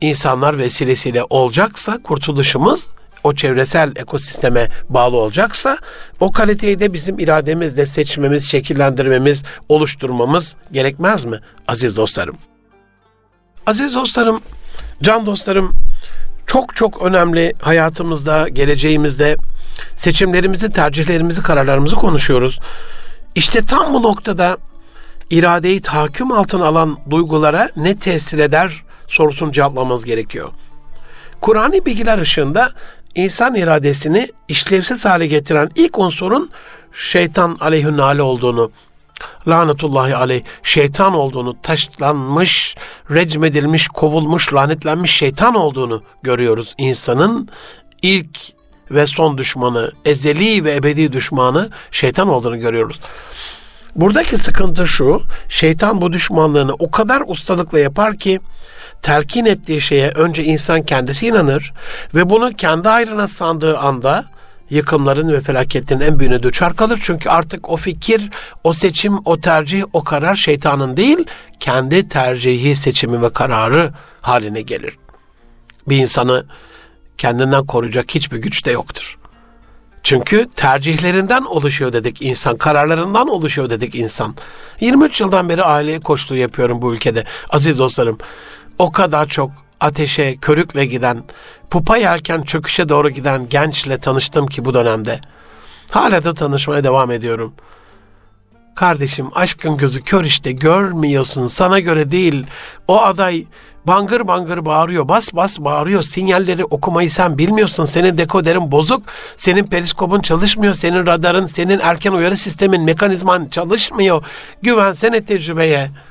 insanlar 0.00 0.58
vesilesiyle 0.58 1.24
olacaksa 1.30 2.02
kurtuluşumuz 2.02 2.86
o 3.24 3.34
çevresel 3.34 3.92
ekosisteme 3.96 4.68
bağlı 4.88 5.16
olacaksa 5.16 5.78
o 6.20 6.32
kaliteyi 6.32 6.78
de 6.78 6.92
bizim 6.92 7.18
irademizle 7.18 7.86
seçmemiz, 7.86 8.50
şekillendirmemiz, 8.50 9.42
oluşturmamız 9.68 10.56
gerekmez 10.72 11.24
mi 11.24 11.38
aziz 11.68 11.96
dostlarım? 11.96 12.36
Aziz 13.66 13.94
dostlarım, 13.94 14.40
can 15.02 15.26
dostlarım 15.26 15.76
çok 16.46 16.76
çok 16.76 17.02
önemli 17.02 17.54
hayatımızda, 17.60 18.48
geleceğimizde 18.48 19.36
seçimlerimizi, 19.96 20.72
tercihlerimizi, 20.72 21.42
kararlarımızı 21.42 21.96
konuşuyoruz. 21.96 22.60
İşte 23.34 23.62
tam 23.62 23.94
bu 23.94 24.02
noktada 24.02 24.58
iradeyi 25.30 25.82
tahakküm 25.82 26.32
altına 26.32 26.66
alan 26.66 26.98
duygulara 27.10 27.68
ne 27.76 27.96
tesir 27.96 28.38
eder 28.38 28.84
sorusunu 29.08 29.52
cevaplamamız 29.52 30.04
gerekiyor. 30.04 30.50
Kur'an'ı 31.40 31.86
bilgiler 31.86 32.18
ışığında 32.18 32.70
insan 33.18 33.54
iradesini 33.54 34.28
işlevsiz 34.48 35.04
hale 35.04 35.26
getiren 35.26 35.70
ilk 35.74 35.98
unsurun 35.98 36.50
şeytan 36.92 37.56
aleyhünnale 37.60 38.22
olduğunu, 38.22 38.70
lanetullahi 39.48 40.16
aleyh, 40.16 40.42
şeytan 40.62 41.14
olduğunu, 41.14 41.56
taşlanmış, 41.62 42.76
recmedilmiş, 43.10 43.88
kovulmuş, 43.88 44.54
lanetlenmiş 44.54 45.10
şeytan 45.10 45.54
olduğunu 45.54 46.02
görüyoruz. 46.22 46.74
İnsanın 46.78 47.48
ilk 48.02 48.38
ve 48.90 49.06
son 49.06 49.38
düşmanı, 49.38 49.92
ezeli 50.04 50.64
ve 50.64 50.74
ebedi 50.74 51.12
düşmanı 51.12 51.70
şeytan 51.90 52.28
olduğunu 52.28 52.60
görüyoruz. 52.60 53.00
Buradaki 53.98 54.36
sıkıntı 54.36 54.86
şu, 54.86 55.22
şeytan 55.48 56.00
bu 56.00 56.12
düşmanlığını 56.12 56.74
o 56.74 56.90
kadar 56.90 57.22
ustalıkla 57.26 57.78
yapar 57.78 58.16
ki 58.16 58.40
telkin 59.02 59.44
ettiği 59.44 59.80
şeye 59.80 60.08
önce 60.08 60.44
insan 60.44 60.82
kendisi 60.82 61.26
inanır 61.26 61.72
ve 62.14 62.30
bunu 62.30 62.52
kendi 62.56 62.88
hayrına 62.88 63.28
sandığı 63.28 63.78
anda 63.78 64.24
yıkımların 64.70 65.32
ve 65.32 65.40
felaketlerin 65.40 66.00
en 66.00 66.18
büyüğüne 66.18 66.42
düşer 66.42 66.76
kalır. 66.76 66.98
Çünkü 67.02 67.28
artık 67.28 67.70
o 67.70 67.76
fikir, 67.76 68.30
o 68.64 68.72
seçim, 68.72 69.18
o 69.24 69.40
tercih, 69.40 69.84
o 69.92 70.04
karar 70.04 70.34
şeytanın 70.34 70.96
değil, 70.96 71.24
kendi 71.60 72.08
tercihi, 72.08 72.76
seçimi 72.76 73.22
ve 73.22 73.32
kararı 73.32 73.92
haline 74.20 74.60
gelir. 74.60 74.98
Bir 75.88 75.96
insanı 75.96 76.46
kendinden 77.18 77.66
koruyacak 77.66 78.14
hiçbir 78.14 78.36
güç 78.36 78.66
de 78.66 78.70
yoktur. 78.70 79.17
Çünkü 80.02 80.48
tercihlerinden 80.54 81.42
oluşuyor 81.42 81.92
dedik 81.92 82.22
insan, 82.22 82.56
kararlarından 82.56 83.28
oluşuyor 83.28 83.70
dedik 83.70 83.94
insan. 83.94 84.34
23 84.80 85.20
yıldan 85.20 85.48
beri 85.48 85.62
aileye 85.62 86.00
koştuğu 86.00 86.36
yapıyorum 86.36 86.82
bu 86.82 86.94
ülkede. 86.94 87.24
Aziz 87.50 87.78
dostlarım, 87.78 88.18
o 88.78 88.92
kadar 88.92 89.26
çok 89.26 89.50
ateşe, 89.80 90.36
körükle 90.36 90.86
giden, 90.86 91.24
pupa 91.70 91.96
yerken 91.96 92.42
çöküşe 92.42 92.88
doğru 92.88 93.10
giden 93.10 93.48
gençle 93.48 93.98
tanıştım 93.98 94.46
ki 94.46 94.64
bu 94.64 94.74
dönemde. 94.74 95.20
Hala 95.90 96.24
da 96.24 96.34
tanışmaya 96.34 96.84
devam 96.84 97.10
ediyorum. 97.10 97.54
Kardeşim 98.74 99.28
aşkın 99.34 99.76
gözü 99.76 100.02
kör 100.02 100.24
işte 100.24 100.52
görmüyorsun 100.52 101.48
sana 101.48 101.78
göre 101.78 102.10
değil. 102.10 102.46
O 102.88 103.02
aday 103.02 103.46
bangır 103.86 104.28
bangır 104.28 104.64
bağırıyor, 104.64 105.08
bas 105.08 105.34
bas 105.34 105.58
bağırıyor. 105.58 106.02
Sinyalleri 106.02 106.64
okumayı 106.64 107.10
sen 107.10 107.38
bilmiyorsun. 107.38 107.84
Senin 107.84 108.18
dekoderin 108.18 108.72
bozuk, 108.72 109.02
senin 109.36 109.66
periskopun 109.66 110.20
çalışmıyor, 110.20 110.74
senin 110.74 111.06
radarın, 111.06 111.46
senin 111.46 111.78
erken 111.78 112.12
uyarı 112.12 112.36
sistemin, 112.36 112.82
mekanizman 112.82 113.48
çalışmıyor. 113.48 114.24
Güvensene 114.62 115.24
tecrübeye.'' 115.24 116.08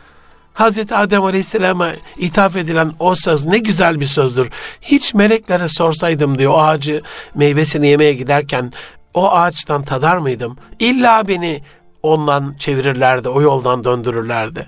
Hazreti 0.57 0.95
Adem 0.95 1.23
Aleyhisselam'a 1.23 1.91
ithaf 2.17 2.55
edilen 2.55 2.91
o 2.99 3.15
söz 3.15 3.45
ne 3.45 3.57
güzel 3.57 3.99
bir 3.99 4.05
sözdür. 4.05 4.49
Hiç 4.81 5.13
meleklere 5.13 5.67
sorsaydım 5.67 6.37
diyor 6.37 6.51
o 6.51 6.61
ağacı 6.61 7.01
meyvesini 7.35 7.87
yemeye 7.87 8.13
giderken 8.13 8.73
o 9.13 9.31
ağaçtan 9.31 9.83
tadar 9.83 10.17
mıydım? 10.17 10.57
İlla 10.79 11.27
beni 11.27 11.61
ondan 12.03 12.55
çevirirlerdi, 12.59 13.29
o 13.29 13.41
yoldan 13.41 13.83
döndürürlerdi. 13.83 14.67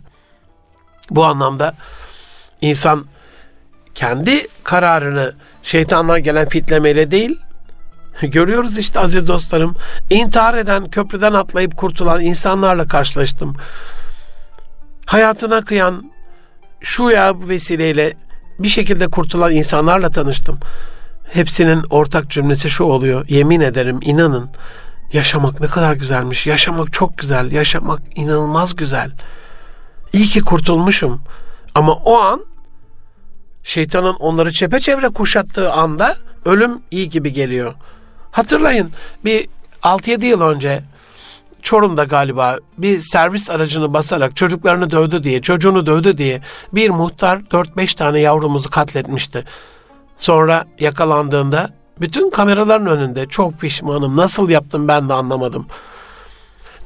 Bu 1.10 1.26
anlamda 1.26 1.76
insan 2.62 3.06
kendi 3.96 4.48
kararını 4.64 5.34
şeytandan 5.64 6.24
gelen 6.24 6.50
fitlemeyle 6.50 7.12
değil, 7.12 7.40
görüyoruz 8.22 8.78
işte 8.78 9.00
aziz 9.00 9.28
dostlarım, 9.28 9.76
intihar 10.10 10.54
eden, 10.54 10.90
köprüden 10.90 11.34
atlayıp 11.34 11.78
kurtulan 11.78 12.22
insanlarla 12.22 12.88
karşılaştım 12.88 13.58
hayatına 15.10 15.62
kıyan 15.62 16.12
şu 16.82 17.10
ya 17.10 17.42
bu 17.42 17.50
vesileyle 17.50 18.14
bir 18.60 18.68
şekilde 18.68 19.08
kurtulan 19.08 19.52
insanlarla 19.52 20.10
tanıştım. 20.10 20.60
Hepsinin 21.32 21.84
ortak 21.90 22.30
cümlesi 22.30 22.70
şu 22.70 22.84
oluyor. 22.84 23.26
Yemin 23.30 23.62
ederim 23.62 24.00
inanın 24.02 24.50
yaşamak 25.14 25.60
ne 25.60 25.68
kadar 25.68 25.94
güzelmiş. 25.94 26.48
Yaşamak 26.48 26.94
çok 26.94 27.18
güzel. 27.18 27.52
Yaşamak 27.52 28.02
inanılmaz 28.16 28.76
güzel. 28.76 29.12
İyi 30.14 30.28
ki 30.28 30.42
kurtulmuşum. 30.42 31.22
Ama 31.76 31.94
o 31.94 32.20
an 32.20 32.46
şeytanın 33.70 34.16
onları 34.16 34.52
çepeçevre 34.52 35.10
kuşattığı 35.10 35.72
anda 35.72 36.16
ölüm 36.46 36.82
iyi 36.92 37.10
gibi 37.10 37.34
geliyor. 37.34 37.74
Hatırlayın 38.32 38.92
bir 39.26 39.48
6-7 39.84 40.26
yıl 40.26 40.42
önce 40.42 40.84
Çorum'da 41.62 42.04
galiba 42.04 42.58
bir 42.78 43.02
servis 43.02 43.50
aracını 43.50 43.94
basarak 43.94 44.36
çocuklarını 44.36 44.92
dövdü 44.92 45.24
diye, 45.24 45.42
çocuğunu 45.42 45.86
dövdü 45.86 46.18
diye 46.18 46.42
bir 46.74 46.90
muhtar 46.90 47.38
4-5 47.38 47.96
tane 47.96 48.20
yavrumuzu 48.20 48.70
katletmişti. 48.70 49.46
Sonra 50.18 50.66
yakalandığında 50.80 51.70
bütün 52.02 52.30
kameraların 52.30 52.88
önünde 52.88 53.26
çok 53.26 53.60
pişmanım. 53.60 54.18
Nasıl 54.18 54.50
yaptım 54.50 54.88
ben 54.88 55.10
de 55.10 55.14
anlamadım. 55.14 55.68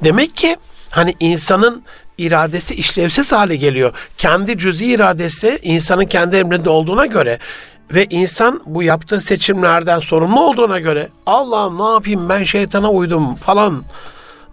Demek 0.03 0.35
ki 0.35 0.57
hani 0.89 1.13
insanın 1.19 1.83
iradesi 2.17 2.75
işlevsiz 2.75 3.31
hale 3.31 3.55
geliyor. 3.55 3.93
Kendi 4.17 4.57
cüzi 4.57 4.85
iradesi 4.85 5.59
insanın 5.63 6.05
kendi 6.05 6.35
emrinde 6.35 6.69
olduğuna 6.69 7.05
göre 7.05 7.39
ve 7.93 8.05
insan 8.09 8.61
bu 8.65 8.83
yaptığı 8.83 9.21
seçimlerden 9.21 9.99
sorumlu 9.99 10.41
olduğuna 10.41 10.79
göre 10.79 11.09
Allah'ım 11.25 11.79
ne 11.79 11.93
yapayım 11.93 12.29
ben 12.29 12.43
şeytana 12.43 12.91
uydum 12.91 13.35
falan 13.35 13.83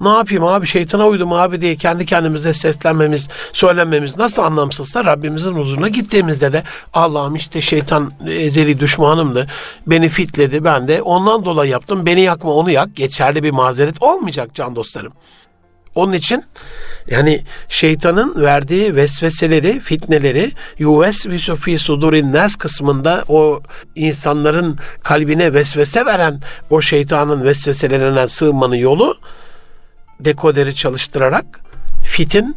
ne 0.00 0.08
yapayım 0.08 0.44
abi 0.44 0.66
şeytana 0.66 1.06
uydum 1.06 1.32
abi 1.32 1.60
diye 1.60 1.76
kendi 1.76 2.06
kendimize 2.06 2.52
seslenmemiz, 2.52 3.28
söylememiz 3.52 4.16
nasıl 4.16 4.42
anlamsızsa 4.42 5.04
Rabbimizin 5.04 5.52
huzuruna 5.52 5.88
gittiğimizde 5.88 6.52
de 6.52 6.62
Allah'ım 6.92 7.36
işte 7.36 7.60
şeytan 7.60 8.12
ezeli 8.26 8.80
düşmanımdı. 8.80 9.46
Beni 9.86 10.08
fitledi 10.08 10.64
ben 10.64 10.88
de 10.88 11.02
ondan 11.02 11.44
dolayı 11.44 11.70
yaptım. 11.70 12.06
Beni 12.06 12.20
yakma 12.20 12.52
onu 12.52 12.70
yak. 12.70 12.96
Geçerli 12.96 13.42
bir 13.42 13.50
mazeret 13.50 14.02
olmayacak 14.02 14.54
can 14.54 14.76
dostlarım. 14.76 15.12
Onun 15.94 16.12
için 16.12 16.44
yani 17.10 17.40
şeytanın 17.68 18.42
verdiği 18.42 18.96
vesveseleri, 18.96 19.80
fitneleri 19.80 20.52
yuvesvisu 20.78 21.56
fi 21.56 21.78
sudurin 21.78 22.32
nas 22.32 22.56
kısmında 22.56 23.24
o 23.28 23.62
insanların 23.94 24.78
kalbine 25.02 25.54
vesvese 25.54 26.06
veren 26.06 26.40
o 26.70 26.80
şeytanın 26.80 27.44
vesveselerine 27.44 28.28
sığınmanın 28.28 28.74
yolu 28.74 29.18
dekoderi 30.20 30.74
çalıştırarak 30.74 31.46
fitin, 32.04 32.56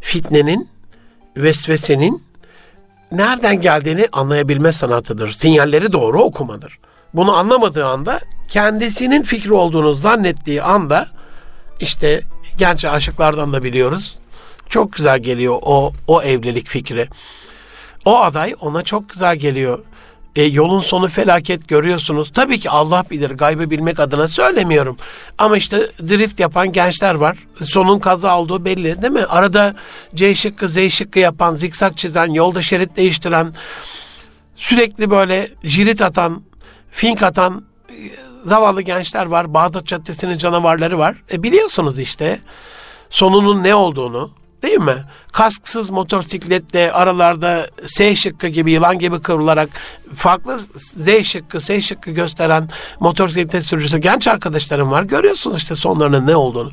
fitnenin, 0.00 0.68
vesvesenin 1.36 2.22
nereden 3.12 3.60
geldiğini 3.60 4.08
anlayabilme 4.12 4.72
sanatıdır. 4.72 5.30
Sinyalleri 5.30 5.92
doğru 5.92 6.22
okumadır. 6.22 6.78
Bunu 7.14 7.36
anlamadığı 7.36 7.86
anda 7.86 8.20
kendisinin 8.48 9.22
fikri 9.22 9.52
olduğunu 9.52 9.94
zannettiği 9.94 10.62
anda 10.62 11.08
işte 11.80 12.22
genç 12.58 12.84
aşıklardan 12.84 13.52
da 13.52 13.64
biliyoruz. 13.64 14.18
Çok 14.68 14.92
güzel 14.92 15.18
geliyor 15.18 15.58
o 15.62 15.92
o 16.06 16.22
evlilik 16.22 16.68
fikri. 16.68 17.08
O 18.04 18.18
aday 18.18 18.54
ona 18.60 18.82
çok 18.82 19.10
güzel 19.10 19.36
geliyor. 19.36 19.84
E, 20.36 20.42
yolun 20.42 20.80
sonu 20.80 21.08
felaket 21.08 21.68
görüyorsunuz. 21.68 22.32
Tabii 22.32 22.60
ki 22.60 22.70
Allah 22.70 23.04
bilir. 23.10 23.30
Gaybı 23.30 23.70
bilmek 23.70 24.00
adına 24.00 24.28
söylemiyorum. 24.28 24.96
Ama 25.38 25.56
işte 25.56 25.86
drift 26.08 26.40
yapan 26.40 26.72
gençler 26.72 27.14
var. 27.14 27.38
Sonun 27.62 27.98
kaza 27.98 28.38
olduğu 28.38 28.64
belli 28.64 29.02
değil 29.02 29.12
mi? 29.12 29.24
Arada 29.24 29.74
C 30.14 30.34
şıkkı 30.34 30.68
Z 30.68 30.90
şıkkı 30.90 31.18
yapan, 31.18 31.56
zikzak 31.56 31.96
çizen, 31.96 32.32
yolda 32.32 32.62
şerit 32.62 32.96
değiştiren, 32.96 33.54
sürekli 34.56 35.10
böyle 35.10 35.48
jirit 35.62 36.02
atan, 36.02 36.42
fink 36.90 37.22
atan 37.22 37.64
zavallı 38.44 38.82
gençler 38.82 39.26
var. 39.26 39.54
Bağdat 39.54 39.86
Caddesi'nin 39.86 40.38
canavarları 40.38 40.98
var. 40.98 41.22
E 41.32 41.42
biliyorsunuz 41.42 41.98
işte 41.98 42.40
sonunun 43.10 43.62
ne 43.62 43.74
olduğunu. 43.74 44.30
Değil 44.62 44.78
mi? 44.78 45.04
Kasksız 45.32 45.90
motosikletle 45.90 46.92
aralarda 46.92 47.66
S 47.86 48.16
şıkkı 48.16 48.48
gibi 48.48 48.72
yılan 48.72 48.98
gibi 48.98 49.20
kıvrılarak 49.20 49.68
farklı 50.14 50.60
Z 50.76 51.22
şıkkı, 51.22 51.60
S 51.60 51.80
şıkkı 51.82 52.10
gösteren 52.10 52.68
motosiklet 53.00 53.66
sürücüsü 53.66 53.98
genç 53.98 54.28
arkadaşlarım 54.28 54.90
var. 54.90 55.02
Görüyorsunuz 55.02 55.58
işte 55.58 55.74
sonlarının 55.74 56.26
ne 56.26 56.36
olduğunu. 56.36 56.70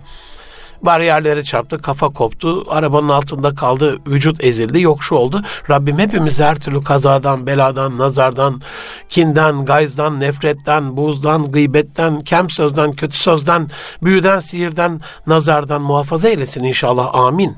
Bariyerlere 0.82 1.44
çarptı, 1.44 1.82
kafa 1.82 2.10
koptu, 2.10 2.66
arabanın 2.70 3.10
altında 3.10 3.56
kaldı, 3.56 3.98
vücut 4.08 4.44
ezildi, 4.44 4.82
yokşu 4.82 5.16
oldu. 5.16 5.42
Rabbim 5.70 6.00
hepimizi 6.00 6.44
her 6.44 6.56
türlü 6.56 6.84
kazadan, 6.84 7.48
beladan, 7.48 7.98
nazardan, 7.98 8.62
kinden, 9.10 9.66
gayzdan, 9.66 10.20
nefretten, 10.20 10.98
buzdan, 10.98 11.52
gıybetten, 11.52 12.22
kem 12.22 12.50
sözden, 12.50 12.92
kötü 12.92 13.18
sözden, 13.18 13.70
büyüden, 14.04 14.40
sihirden, 14.40 15.02
nazardan 15.28 15.82
muhafaza 15.82 16.30
eylesin 16.30 16.64
inşallah. 16.64 17.16
Amin. 17.16 17.58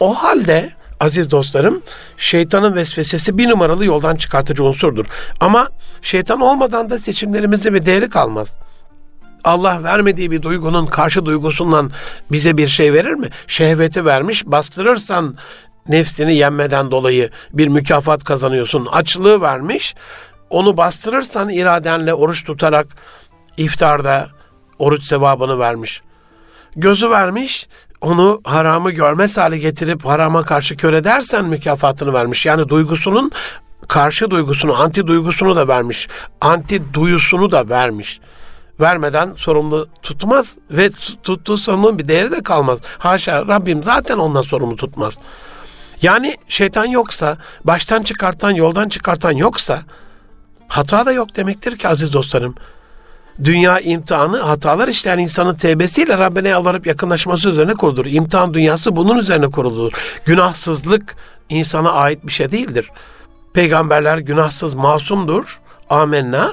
O 0.00 0.14
halde 0.14 0.70
aziz 1.00 1.30
dostlarım 1.30 1.82
şeytanın 2.16 2.74
vesvesesi 2.74 3.38
bir 3.38 3.48
numaralı 3.48 3.84
yoldan 3.84 4.16
çıkartıcı 4.16 4.64
unsurdur. 4.64 5.06
Ama 5.40 5.68
şeytan 6.02 6.40
olmadan 6.40 6.90
da 6.90 6.98
seçimlerimizin 6.98 7.74
bir 7.74 7.84
değeri 7.84 8.10
kalmaz. 8.10 8.48
Allah 9.44 9.84
vermediği 9.84 10.30
bir 10.30 10.42
duygunun 10.42 10.86
karşı 10.86 11.24
duygusundan 11.24 11.90
bize 12.32 12.56
bir 12.56 12.68
şey 12.68 12.92
verir 12.92 13.14
mi? 13.14 13.28
Şehveti 13.46 14.04
vermiş, 14.04 14.46
bastırırsan 14.46 15.36
nefsini 15.88 16.36
yenmeden 16.36 16.90
dolayı 16.90 17.30
bir 17.52 17.68
mükafat 17.68 18.24
kazanıyorsun. 18.24 18.86
Açlığı 18.92 19.40
vermiş, 19.40 19.94
onu 20.50 20.76
bastırırsan 20.76 21.48
iradenle 21.48 22.14
oruç 22.14 22.44
tutarak 22.44 22.86
iftarda 23.56 24.28
oruç 24.78 25.04
sevabını 25.04 25.58
vermiş. 25.58 26.02
Gözü 26.76 27.10
vermiş, 27.10 27.68
onu 28.00 28.40
haramı 28.44 28.90
görmez 28.90 29.38
hale 29.38 29.58
getirip 29.58 30.04
harama 30.04 30.44
karşı 30.44 30.76
kör 30.76 30.92
edersen 30.92 31.44
mükafatını 31.44 32.12
vermiş. 32.12 32.46
Yani 32.46 32.68
duygusunun 32.68 33.30
karşı 33.88 34.30
duygusunu, 34.30 34.82
anti 34.82 35.06
duygusunu 35.06 35.56
da 35.56 35.68
vermiş. 35.68 36.08
Anti 36.40 36.94
duyusunu 36.94 37.50
da 37.50 37.68
vermiş. 37.68 38.20
Vermeden 38.80 39.34
sorumlu 39.36 39.88
tutmaz 40.02 40.56
ve 40.70 40.90
tuttuğu 41.22 41.58
sorumluluğun 41.58 41.98
bir 41.98 42.08
değeri 42.08 42.32
de 42.32 42.42
kalmaz. 42.42 42.78
Haşa 42.98 43.46
Rabbim 43.46 43.82
zaten 43.82 44.18
ondan 44.18 44.42
sorumlu 44.42 44.76
tutmaz. 44.76 45.14
Yani 46.02 46.36
şeytan 46.48 46.84
yoksa, 46.84 47.36
baştan 47.64 48.02
çıkartan, 48.02 48.50
yoldan 48.50 48.88
çıkartan 48.88 49.32
yoksa 49.32 49.82
hata 50.68 51.06
da 51.06 51.12
yok 51.12 51.36
demektir 51.36 51.76
ki 51.76 51.88
aziz 51.88 52.12
dostlarım 52.12 52.54
dünya 53.44 53.80
imtihanı 53.80 54.40
hatalar 54.40 54.88
işleyen 54.88 55.18
insanın 55.18 55.54
tevbesiyle 55.54 56.18
Rabbine 56.18 56.48
yalvarıp 56.48 56.86
yakınlaşması 56.86 57.48
üzerine 57.48 57.74
kurulur. 57.74 58.06
İmtihan 58.06 58.54
dünyası 58.54 58.96
bunun 58.96 59.18
üzerine 59.18 59.46
kurulur. 59.50 59.92
Günahsızlık 60.24 61.16
insana 61.48 61.92
ait 61.92 62.26
bir 62.26 62.32
şey 62.32 62.50
değildir. 62.50 62.90
Peygamberler 63.54 64.18
günahsız 64.18 64.74
masumdur. 64.74 65.60
Amenna. 65.90 66.50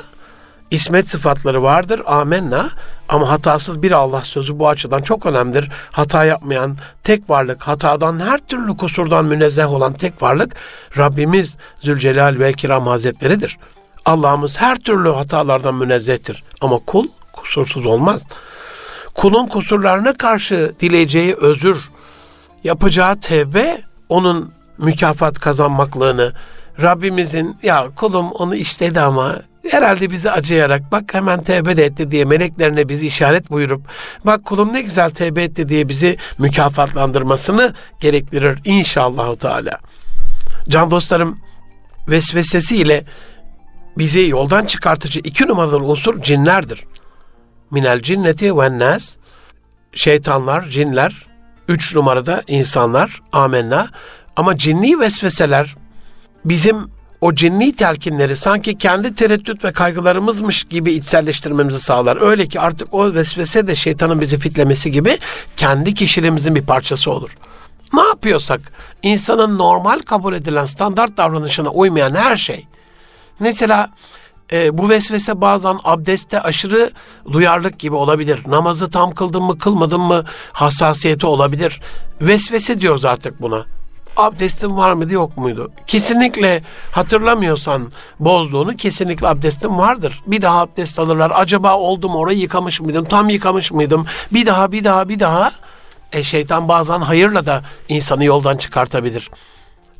İsmet 0.72 1.10
sıfatları 1.10 1.64
vardır. 1.64 2.02
Amenna. 2.06 2.70
Ama 3.10 3.30
hatasız 3.30 3.82
bir 3.82 3.92
Allah 3.92 4.22
sözü 4.22 4.60
bu 4.60 4.70
açıdan 4.70 5.02
çok 5.02 5.26
önemlidir. 5.26 5.72
Hata 5.92 6.26
yapmayan 6.26 6.78
tek 7.04 7.30
varlık, 7.30 7.62
hatadan 7.62 8.20
her 8.20 8.38
türlü 8.38 8.78
kusurdan 8.78 9.26
münezzeh 9.26 9.74
olan 9.74 9.94
tek 9.94 10.22
varlık 10.22 10.56
Rabbimiz 10.98 11.56
Zülcelal 11.80 12.40
ve 12.40 12.54
Kiram 12.54 12.88
Hazretleridir. 12.88 13.58
Allah'ımız 14.06 14.62
her 14.62 14.76
türlü 14.76 15.10
hatalardan 15.10 15.76
münezzehtir. 15.76 16.44
Ama 16.62 16.80
kul 16.86 17.08
kusursuz 17.34 17.86
olmaz. 17.86 18.22
Kulun 19.16 19.48
kusurlarına 19.48 20.14
karşı 20.14 20.74
dileyeceği 20.80 21.36
özür, 21.36 21.90
yapacağı 22.64 23.20
tevbe 23.20 23.82
onun 24.10 24.52
mükafat 24.78 25.40
kazanmaklığını, 25.40 26.34
Rabbimizin 26.82 27.58
ya 27.64 27.88
kulum 27.96 28.32
onu 28.32 28.56
istedi 28.56 29.00
ama 29.00 29.42
herhalde 29.72 30.12
bizi 30.12 30.32
acıyarak 30.32 30.92
bak 30.92 31.14
hemen 31.14 31.44
tevbe 31.44 31.78
de 31.78 31.86
etti 31.86 32.12
diye 32.12 32.26
meleklerine 32.26 32.90
bizi 32.90 33.08
işaret 33.08 33.52
buyurup 33.52 33.82
bak 34.26 34.46
kulum 34.46 34.74
ne 34.74 34.82
güzel 34.82 35.10
tevbe 35.10 35.44
etti 35.44 35.70
diye 35.70 35.90
bizi 35.90 36.18
mükafatlandırmasını 36.38 37.74
gerektirir 38.00 38.60
inşallah 38.66 39.36
Teala. 39.36 39.80
Can 40.70 40.92
dostlarım 40.92 41.40
vesvesesiyle 42.08 43.04
bizi 43.98 44.28
yoldan 44.30 44.66
çıkartıcı 44.66 45.20
iki 45.20 45.48
numaralı 45.48 45.84
unsur 45.84 46.22
cinlerdir. 46.22 46.84
Minel 47.72 48.02
cinneti 48.02 48.58
ve 48.58 48.80
nas 48.80 49.16
şeytanlar, 49.94 50.70
cinler, 50.70 51.28
üç 51.68 51.96
numarada 51.96 52.44
insanlar, 52.48 53.22
amenna. 53.32 53.88
Ama 54.36 54.58
cinni 54.58 55.00
vesveseler 55.00 55.76
bizim 56.46 56.95
o 57.22 57.36
cinni 57.36 57.76
telkinleri 57.76 58.38
sanki 58.38 58.78
kendi 58.78 59.16
tereddüt 59.16 59.64
ve 59.64 59.72
kaygılarımızmış 59.72 60.64
gibi 60.64 60.94
içselleştirmemizi 60.94 61.80
sağlar. 61.80 62.22
Öyle 62.22 62.48
ki 62.48 62.60
artık 62.60 62.94
o 62.94 63.14
vesvese 63.14 63.68
de 63.68 63.76
şeytanın 63.76 64.22
bizi 64.22 64.38
fitlemesi 64.38 64.92
gibi 64.92 65.18
kendi 65.58 65.94
kişiliğimizin 65.94 66.56
bir 66.56 66.66
parçası 66.66 67.12
olur. 67.12 67.38
Ne 67.94 68.02
yapıyorsak 68.02 68.62
insanın 69.04 69.58
normal 69.58 70.00
kabul 70.00 70.34
edilen 70.34 70.66
standart 70.66 71.18
davranışına 71.18 71.70
uymayan 71.70 72.16
her 72.16 72.36
şey 72.36 72.68
Mesela 73.40 73.90
e, 74.52 74.78
bu 74.78 74.90
vesvese 74.90 75.42
bazen 75.42 75.80
abdestte 75.84 76.42
aşırı 76.42 76.92
duyarlılık 77.32 77.80
gibi 77.80 77.96
olabilir. 77.96 78.40
Namazı 78.48 78.90
tam 78.90 79.12
kıldım 79.12 79.44
mı 79.44 79.58
kılmadım 79.58 80.02
mı 80.02 80.24
hassasiyeti 80.52 81.26
olabilir. 81.26 81.82
Vesvese 82.22 82.82
diyoruz 82.82 83.06
artık 83.06 83.42
buna. 83.42 83.66
Abdestin 84.18 84.78
var 84.78 84.94
mıydı 84.94 85.14
yok 85.14 85.38
muydu? 85.38 85.72
Kesinlikle 85.88 86.64
hatırlamıyorsan 86.92 87.92
bozduğunu 88.20 88.76
kesinlikle 88.76 89.28
abdestin 89.28 89.78
vardır. 89.78 90.24
Bir 90.28 90.42
daha 90.42 90.62
abdest 90.62 91.00
alırlar. 91.00 91.32
Acaba 91.36 91.78
oldum 91.78 92.16
orayı 92.16 92.40
yıkamış 92.40 92.82
mıydım? 92.82 93.06
Tam 93.06 93.30
yıkamış 93.30 93.72
mıydım? 93.72 94.06
Bir 94.34 94.46
daha 94.46 94.72
bir 94.72 94.84
daha 94.84 95.10
bir 95.10 95.20
daha. 95.20 95.52
E 96.14 96.24
şeytan 96.24 96.68
bazen 96.68 97.00
hayırla 97.00 97.46
da 97.46 97.62
insanı 97.90 98.26
yoldan 98.26 98.58
çıkartabilir. 98.58 99.30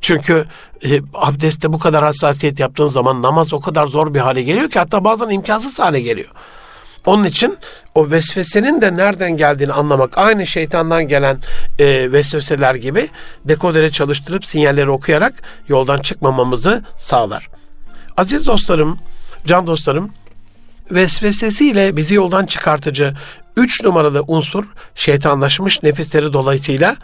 Çünkü 0.02 0.46
e, 0.86 1.02
abdestte 1.14 1.74
bu 1.74 1.80
kadar 1.80 2.04
hassasiyet 2.04 2.60
yaptığın 2.60 2.88
zaman 2.88 3.22
namaz 3.22 3.54
o 3.54 3.60
kadar 3.60 3.88
zor 3.88 4.14
bir 4.14 4.20
hale 4.20 4.44
geliyor 4.44 4.70
ki 4.70 4.80
hatta 4.80 5.04
bazen 5.04 5.30
imkansız 5.30 5.80
hale 5.80 6.02
geliyor. 6.02 6.30
Onun 7.06 7.24
için 7.24 7.58
o 7.96 8.12
vesvesenin 8.12 8.82
de 8.82 8.96
nereden 8.96 9.38
geldiğini 9.38 9.74
anlamak 9.74 10.18
aynı 10.18 10.48
şeytandan 10.48 11.08
gelen 11.08 11.38
e, 11.80 12.12
vesveseler 12.12 12.76
gibi 12.76 13.10
dekodere 13.46 13.90
çalıştırıp 13.90 14.46
sinyalleri 14.46 14.90
okuyarak 14.90 15.34
yoldan 15.68 16.02
çıkmamamızı 16.02 16.84
sağlar. 16.98 17.50
Aziz 18.18 18.48
dostlarım, 18.48 19.00
can 19.46 19.68
dostlarım, 19.68 20.12
vesvesesiyle 20.92 21.98
bizi 21.98 22.16
yoldan 22.16 22.46
çıkartıcı 22.46 23.14
üç 23.58 23.84
numaralı 23.84 24.24
unsur 24.28 24.64
şeytanlaşmış 24.96 25.84
nefisleri 25.84 26.34
dolayısıyla 26.34 26.96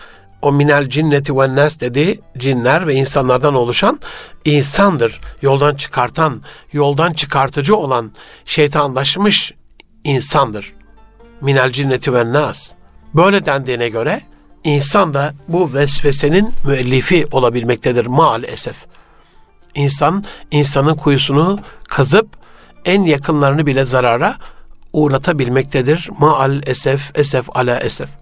o 0.42 0.52
minel 0.52 0.90
cinneti 0.90 1.38
ve 1.38 1.56
nas 1.56 1.80
dediği 1.80 2.20
cinler 2.38 2.88
ve 2.88 2.94
insanlardan 2.94 3.56
oluşan 3.56 4.00
insandır. 4.46 5.22
Yoldan 5.42 5.76
çıkartan, 5.76 6.42
yoldan 6.74 7.14
çıkartıcı 7.14 7.76
olan 7.76 8.12
şeytanlaşmış 8.46 9.54
insandır. 10.04 10.74
Minel 11.42 11.72
cinneti 11.72 12.14
ve 12.14 12.34
nas. 12.34 12.72
Böyle 13.14 13.46
dendiğine 13.46 13.90
göre 13.90 14.22
insan 14.64 15.14
da 15.14 15.34
bu 15.48 15.74
vesvesenin 15.74 16.54
müellifi 16.66 17.26
olabilmektedir 17.32 18.06
maalesef. 18.06 18.76
İnsan, 19.76 20.24
insanın 20.52 20.96
kuyusunu 20.96 21.60
kazıp 21.90 22.28
en 22.86 23.04
yakınlarını 23.04 23.66
bile 23.66 23.86
zarara 23.86 24.36
uğratabilmektedir. 24.94 26.10
Maal 26.20 26.62
esef, 26.68 27.12
esef 27.16 27.58
ala 27.58 27.80
esef. 27.80 28.21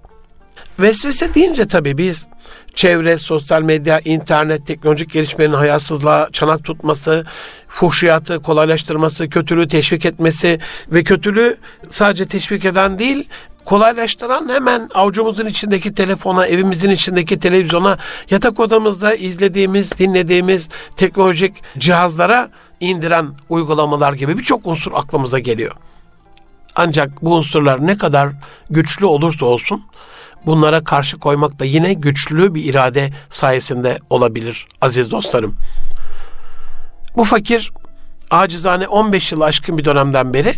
Vesvese 0.80 1.34
deyince 1.34 1.67
tabii 1.67 1.98
biz 1.98 2.28
çevre, 2.76 3.17
sosyal 3.17 3.62
medya, 3.62 4.00
internet, 4.00 4.67
teknolojik 4.67 5.12
gelişmenin 5.12 5.54
hayasızlığa 5.54 6.30
çanak 6.32 6.63
tutması, 6.63 7.26
fuhşiyatı 7.67 8.41
kolaylaştırması, 8.41 9.30
kötülüğü 9.30 9.67
teşvik 9.67 10.06
etmesi 10.06 10.60
ve 10.91 11.04
kötülüğü 11.04 11.58
sadece 11.89 12.26
teşvik 12.26 12.65
eden 12.65 13.00
değil, 13.00 13.28
kolaylaştıran 13.65 14.50
hemen 14.50 14.89
avucumuzun 14.93 15.45
içindeki 15.45 15.93
telefona, 15.93 16.48
evimizin 16.48 16.89
içindeki 16.89 17.39
televizyona, 17.39 17.98
yatak 18.30 18.60
odamızda 18.60 19.15
izlediğimiz, 19.15 20.00
dinlediğimiz 20.00 20.69
teknolojik 20.95 21.54
cihazlara 21.78 22.50
indiren 22.80 23.28
uygulamalar 23.50 24.13
gibi 24.13 24.38
birçok 24.38 24.67
unsur 24.67 24.91
aklımıza 24.95 25.39
geliyor. 25.39 25.72
Ancak 26.76 27.24
bu 27.24 27.36
unsurlar 27.36 27.88
ne 27.88 27.98
kadar 27.98 28.30
güçlü 28.69 29.06
olursa 29.06 29.45
olsun 29.45 29.84
bunlara 30.45 30.84
karşı 30.84 31.17
koymak 31.17 31.60
da 31.60 31.65
yine 31.65 31.93
güçlü 31.93 32.56
bir 32.56 32.63
irade 32.63 33.10
sayesinde 33.30 33.99
olabilir 34.10 34.67
aziz 34.82 35.12
dostlarım. 35.12 35.56
Bu 37.15 37.23
fakir 37.23 37.71
acizane 38.32 38.88
15 38.88 39.32
yıl 39.32 39.41
aşkın 39.41 39.78
bir 39.78 39.86
dönemden 39.86 40.34
beri 40.34 40.54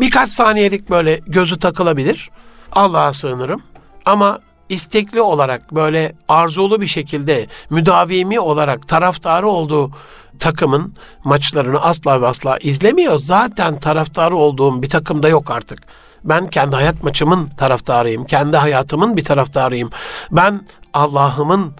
birkaç 0.00 0.30
saniyelik 0.30 0.90
böyle 0.90 1.20
gözü 1.26 1.58
takılabilir. 1.58 2.30
Allah'a 2.72 3.14
sığınırım. 3.14 3.62
Ama 4.04 4.40
istekli 4.68 5.20
olarak 5.20 5.74
böyle 5.74 6.12
arzulu 6.28 6.80
bir 6.80 6.86
şekilde 6.86 7.46
müdavimi 7.70 8.40
olarak 8.40 8.88
taraftarı 8.88 9.48
olduğu 9.48 9.90
takımın 10.38 10.94
maçlarını 11.24 11.80
asla 11.80 12.22
ve 12.22 12.26
asla 12.26 12.58
izlemiyor. 12.58 13.18
Zaten 13.18 13.80
taraftarı 13.80 14.36
olduğum 14.36 14.82
bir 14.82 14.88
takımda 14.88 15.28
yok 15.28 15.50
artık. 15.50 15.78
Ben 16.24 16.50
kendi 16.50 16.76
hayat 16.76 17.02
maçımın 17.02 17.48
taraftarıyım. 17.48 18.24
Kendi 18.24 18.56
hayatımın 18.56 19.16
bir 19.16 19.24
taraftarıyım. 19.24 19.90
Ben 20.30 20.60
Allah'ımın 20.94 21.74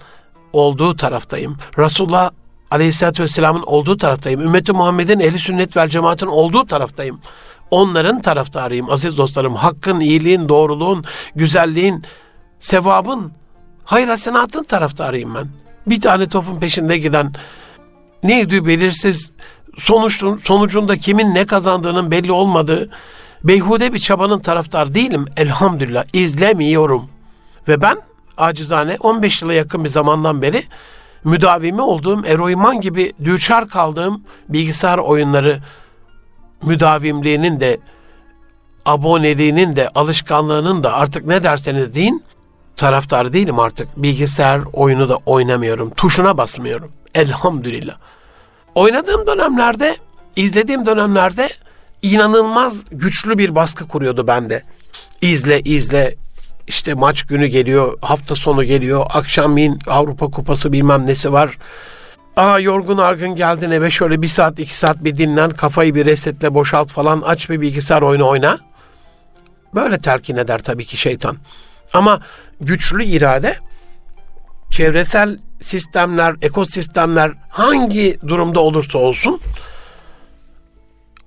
olduğu 0.52 0.96
taraftayım. 0.96 1.56
Resulullah 1.78 2.30
Aleyhisselatü 2.70 3.22
Vesselam'ın 3.22 3.62
olduğu 3.62 3.96
taraftayım. 3.96 4.40
Ümmeti 4.40 4.72
Muhammed'in 4.72 5.20
ehli 5.20 5.38
sünnet 5.38 5.76
vel 5.76 5.88
cemaatin 5.88 6.26
olduğu 6.26 6.66
taraftayım. 6.66 7.20
Onların 7.70 8.22
taraftarıyım 8.22 8.90
aziz 8.90 9.16
dostlarım. 9.16 9.54
Hakkın, 9.54 10.00
iyiliğin, 10.00 10.48
doğruluğun, 10.48 11.04
güzelliğin, 11.34 12.04
sevabın, 12.60 13.32
hayır 13.84 14.08
hasenatın 14.08 14.62
taraftarıyım 14.62 15.34
ben. 15.34 15.48
Bir 15.86 16.00
tane 16.00 16.28
topun 16.28 16.60
peşinde 16.60 16.98
giden 16.98 17.32
neydi 18.22 18.66
belirsiz 18.66 19.32
sonuçun, 19.78 20.36
sonucunda 20.36 20.96
kimin 20.96 21.34
ne 21.34 21.46
kazandığının 21.46 22.10
belli 22.10 22.32
olmadığı 22.32 22.90
beyhude 23.44 23.92
bir 23.92 23.98
çabanın 23.98 24.40
taraftar 24.40 24.94
değilim. 24.94 25.24
Elhamdülillah 25.36 26.04
izlemiyorum. 26.12 27.08
Ve 27.68 27.82
ben 27.82 27.98
acizane 28.36 28.96
15 29.00 29.42
yıla 29.42 29.52
yakın 29.52 29.84
bir 29.84 29.88
zamandan 29.88 30.42
beri 30.42 30.62
müdavimi 31.24 31.82
olduğum, 31.82 32.26
eroiman 32.26 32.80
gibi 32.80 33.12
düçar 33.24 33.68
kaldığım 33.68 34.22
bilgisayar 34.48 34.98
oyunları 34.98 35.58
müdavimliğinin 36.62 37.60
de 37.60 37.78
aboneliğinin 38.86 39.76
de 39.76 39.88
alışkanlığının 39.94 40.82
da 40.84 40.92
artık 40.92 41.26
ne 41.26 41.42
derseniz 41.42 41.94
deyin 41.94 42.24
taraftar 42.76 43.32
değilim 43.32 43.58
artık. 43.58 43.88
Bilgisayar 43.96 44.60
oyunu 44.72 45.08
da 45.08 45.18
oynamıyorum. 45.26 45.90
Tuşuna 45.90 46.38
basmıyorum. 46.38 46.92
Elhamdülillah. 47.14 47.94
Oynadığım 48.74 49.26
dönemlerde, 49.26 49.96
izlediğim 50.36 50.86
dönemlerde 50.86 51.48
inanılmaz 52.14 52.84
güçlü 52.90 53.38
bir 53.38 53.54
baskı 53.54 53.88
kuruyordu 53.88 54.26
bende. 54.26 54.62
İzle, 55.22 55.60
izle, 55.60 56.14
işte 56.66 56.94
maç 56.94 57.22
günü 57.22 57.46
geliyor, 57.46 57.98
hafta 58.02 58.34
sonu 58.34 58.64
geliyor, 58.64 59.06
akşamleyin 59.14 59.78
Avrupa 59.86 60.30
Kupası 60.30 60.72
bilmem 60.72 61.06
nesi 61.06 61.32
var. 61.32 61.58
Aa 62.36 62.58
yorgun 62.58 62.98
argın 62.98 63.36
geldin 63.36 63.70
eve 63.70 63.90
şöyle 63.90 64.22
bir 64.22 64.28
saat 64.28 64.60
iki 64.60 64.78
saat 64.78 65.04
bir 65.04 65.16
dinlen, 65.16 65.50
kafayı 65.50 65.94
bir 65.94 66.06
resetle 66.06 66.54
boşalt 66.54 66.92
falan, 66.92 67.22
aç 67.26 67.50
bir 67.50 67.60
bilgisayar 67.60 68.02
oyunu 68.02 68.28
oyna. 68.28 68.58
Böyle 69.74 69.98
telkin 69.98 70.36
eder 70.36 70.58
tabii 70.58 70.84
ki 70.84 70.96
şeytan. 70.96 71.36
Ama 71.92 72.20
güçlü 72.60 73.04
irade 73.04 73.56
çevresel 74.70 75.38
sistemler, 75.60 76.34
ekosistemler 76.42 77.32
hangi 77.48 78.18
durumda 78.28 78.60
olursa 78.60 78.98
olsun 78.98 79.40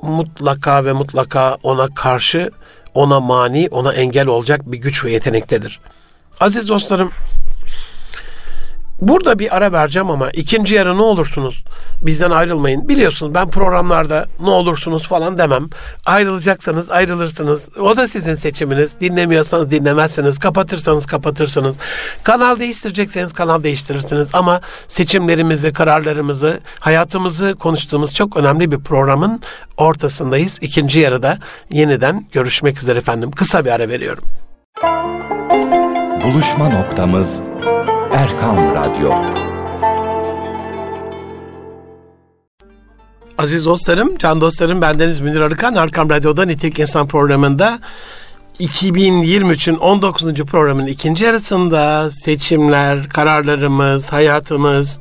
mutlaka 0.02 0.86
ve 0.86 0.94
mutlaka 0.94 1.58
ona 1.64 1.94
karşı, 1.94 2.52
ona 2.94 3.20
mani, 3.20 3.68
ona 3.72 3.94
engel 3.94 4.28
olacak 4.28 4.62
bir 4.72 4.78
güç 4.78 5.06
ve 5.06 5.12
yetenektedir. 5.12 5.80
Aziz 6.40 6.68
dostlarım, 6.68 7.12
Burada 9.02 9.40
bir 9.40 9.56
ara 9.56 9.72
vereceğim 9.72 10.10
ama 10.10 10.30
ikinci 10.30 10.76
yarı 10.76 10.98
ne 10.98 11.02
olursunuz 11.02 11.64
bizden 12.02 12.32
ayrılmayın. 12.32 12.90
Biliyorsunuz 12.90 13.34
ben 13.34 13.50
programlarda 13.50 14.26
ne 14.40 14.50
olursunuz 14.50 15.08
falan 15.08 15.38
demem. 15.38 15.70
Ayrılacaksanız 16.06 16.92
ayrılırsınız. 16.92 17.70
O 17.80 17.98
da 17.98 18.08
sizin 18.08 18.36
seçiminiz. 18.36 19.00
Dinlemiyorsanız 19.00 19.72
dinlemezsiniz. 19.72 20.40
Kapatırsanız 20.40 21.06
kapatırsınız. 21.06 21.76
Kanal 22.24 22.60
değiştirecekseniz 22.60 23.34
kanal 23.34 23.64
değiştirirsiniz. 23.64 24.28
Ama 24.34 24.62
seçimlerimizi, 24.88 25.74
kararlarımızı, 25.74 26.60
hayatımızı 26.80 27.56
konuştuğumuz 27.56 28.14
çok 28.14 28.38
önemli 28.38 28.72
bir 28.72 28.80
programın 28.80 29.42
ortasındayız. 29.78 30.58
İkinci 30.62 31.00
yarıda 31.00 31.38
yeniden 31.70 32.26
görüşmek 32.32 32.82
üzere 32.82 33.00
efendim. 33.00 33.32
Kısa 33.32 33.66
bir 33.66 33.72
ara 33.72 33.90
veriyorum. 33.90 34.24
Buluşma 36.24 36.70
noktamız 36.70 37.42
Erkam 38.30 38.58
Radyo. 38.76 39.12
Aziz 43.38 43.66
dostlarım, 43.66 44.18
can 44.18 44.42
dostlarım 44.42 44.82
bendeniz 44.82 45.20
Münir 45.20 45.42
Arıkan. 45.42 45.76
Erkam 45.76 46.10
Radyo'da 46.10 46.46
Nitek 46.46 46.80
İnsan 46.80 47.08
programında 47.08 47.80
2023'ün 48.60 49.76
19. 49.76 50.34
programın 50.34 50.88
ikinci 50.88 51.24
yarısında 51.24 52.12
seçimler, 52.12 53.10
kararlarımız, 53.10 54.12
hayatımız, 54.12 55.00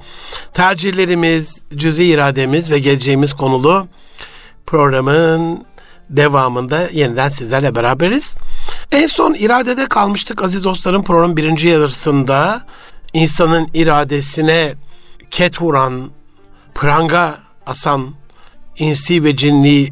tercihlerimiz, 0.55 1.63
cüzi 1.77 2.05
irademiz 2.05 2.71
ve 2.71 2.79
geleceğimiz 2.79 3.35
konulu 3.35 3.87
programın 4.67 5.65
devamında 6.11 6.89
yeniden 6.93 7.29
sizlerle 7.29 7.75
beraberiz. 7.75 8.35
En 8.93 9.07
son 9.07 9.35
iradede 9.35 9.87
kalmıştık 9.87 10.43
aziz 10.43 10.65
dostlarım 10.65 11.05
programın 11.05 11.37
birinci 11.37 11.69
yarısında 11.69 12.63
insanın 13.13 13.69
iradesine 13.75 14.75
ket 15.31 15.63
vuran, 15.63 16.11
pranga 16.75 17.39
asan 17.67 18.15
insi 18.79 19.25
ve 19.25 19.37
cinni 19.37 19.89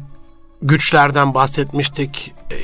güçlerden 0.61 1.33
bahsetmiştik. 1.33 2.33
E, 2.51 2.57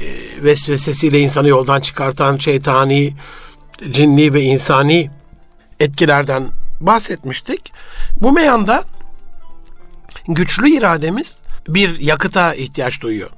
vesvesesiyle 0.44 1.20
insanı 1.20 1.48
yoldan 1.48 1.82
çıkartan 1.82 2.38
şeytani, 2.38 3.13
cinni 3.92 4.34
ve 4.34 4.42
insani 4.42 5.12
etkilerden 5.80 6.50
bahsetmiştik. 6.82 7.74
Bu 8.22 8.32
meyanda 8.32 8.84
güçlü 10.28 10.70
irademiz 10.70 11.36
bir 11.68 12.00
yakıta 12.00 12.54
ihtiyaç 12.54 13.02
duyuyor. 13.02 13.30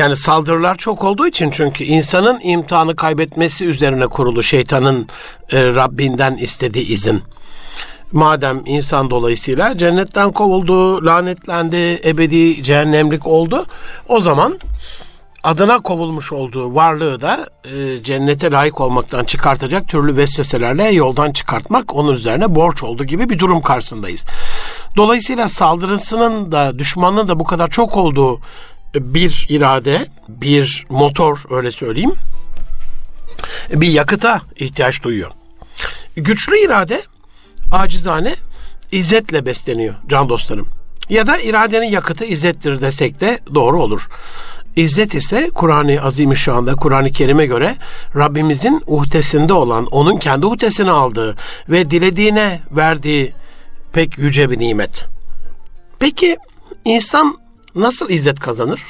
Yani 0.00 0.16
saldırılar 0.16 0.76
çok 0.76 1.04
olduğu 1.04 1.26
için 1.26 1.50
çünkü 1.50 1.84
insanın 1.84 2.40
imtihanı 2.42 2.96
kaybetmesi 2.96 3.64
üzerine 3.64 4.06
kurulu 4.06 4.42
şeytanın 4.42 5.08
e, 5.52 5.66
Rabbinden 5.66 6.36
istediği 6.36 6.86
izin. 6.86 7.22
Madem 8.12 8.62
insan 8.66 9.10
dolayısıyla 9.10 9.78
cennetten 9.78 10.32
kovuldu, 10.32 11.06
lanetlendi, 11.06 12.00
ebedi 12.04 12.62
cehennemlik 12.62 13.26
oldu. 13.26 13.66
O 14.08 14.20
zaman 14.20 14.58
adına 15.44 15.78
kovulmuş 15.78 16.32
olduğu 16.32 16.74
varlığı 16.74 17.20
da 17.20 17.46
e, 17.64 18.02
cennete 18.02 18.50
layık 18.50 18.80
olmaktan 18.80 19.24
çıkartacak 19.24 19.88
türlü 19.88 20.16
vesveselerle 20.16 20.84
yoldan 20.84 21.32
çıkartmak 21.32 21.94
onun 21.94 22.14
üzerine 22.14 22.54
borç 22.54 22.82
oldu 22.82 23.04
gibi 23.04 23.28
bir 23.28 23.38
durum 23.38 23.62
karşısındayız. 23.62 24.24
Dolayısıyla 24.96 25.48
saldırısının 25.48 26.52
da 26.52 26.78
düşmanının 26.78 27.28
da 27.28 27.40
bu 27.40 27.44
kadar 27.44 27.68
çok 27.68 27.96
olduğu 27.96 28.40
bir 28.94 29.46
irade, 29.48 30.06
bir 30.28 30.86
motor 30.88 31.42
öyle 31.50 31.72
söyleyeyim, 31.72 32.14
bir 33.70 33.88
yakıta 33.88 34.40
ihtiyaç 34.56 35.02
duyuyor. 35.02 35.30
Güçlü 36.16 36.58
irade 36.58 37.02
acizane 37.72 38.34
izzetle 38.92 39.46
besleniyor 39.46 39.94
can 40.08 40.28
dostlarım. 40.28 40.68
Ya 41.08 41.26
da 41.26 41.38
iradenin 41.38 41.90
yakıtı 41.90 42.24
izzettir 42.24 42.80
desek 42.80 43.20
de 43.20 43.38
doğru 43.54 43.82
olur. 43.82 44.08
İzzet 44.76 45.14
ise 45.14 45.50
Kur'an-ı 45.54 46.02
Azimüşşan'da 46.02 46.74
Kur'an-ı 46.74 47.12
Kerim'e 47.12 47.46
göre 47.46 47.76
Rabbimizin 48.16 48.82
uhdesinde 48.86 49.52
olan, 49.52 49.86
onun 49.86 50.16
kendi 50.16 50.46
uhdesine 50.46 50.90
aldığı 50.90 51.36
ve 51.68 51.90
dilediğine 51.90 52.60
verdiği 52.70 53.32
pek 53.92 54.18
yüce 54.18 54.50
bir 54.50 54.58
nimet. 54.58 55.08
Peki 55.98 56.38
insan 56.84 57.38
nasıl 57.74 58.10
izzet 58.10 58.40
kazanır? 58.40 58.82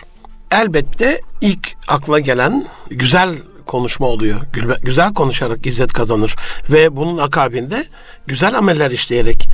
Elbette 0.51 1.21
ilk 1.41 1.77
akla 1.89 2.19
gelen 2.19 2.67
güzel 2.91 3.35
konuşma 3.67 4.07
oluyor. 4.07 4.41
Güzel 4.83 5.15
konuşarak 5.15 5.67
izzet 5.67 5.93
kazanır 5.93 6.37
ve 6.71 6.97
bunun 6.97 7.19
akabinde 7.19 7.85
güzel 8.27 8.59
ameller 8.59 8.91
işleyerek 8.91 9.49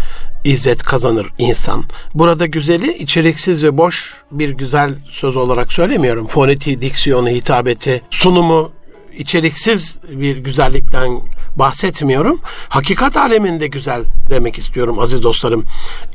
izzet 0.45 0.83
kazanır 0.83 1.27
insan. 1.39 1.85
Burada 2.15 2.47
güzeli 2.47 2.97
içeriksiz 2.99 3.65
ve 3.65 3.77
boş 3.77 4.15
bir 4.31 4.51
güzel 4.51 4.95
söz 5.11 5.37
olarak 5.37 5.73
söylemiyorum. 5.73 6.27
Foneti, 6.27 6.81
diksiyonu, 6.81 7.29
hitabeti, 7.29 8.03
sunumu 8.11 8.73
içeriksiz 9.19 9.99
bir 10.11 10.37
güzellikten 10.37 11.21
bahsetmiyorum. 11.57 12.41
Hakikat 12.69 13.17
aleminde 13.17 13.67
güzel 13.67 14.03
demek 14.31 14.59
istiyorum 14.59 14.99
aziz 14.99 15.23
dostlarım. 15.23 15.65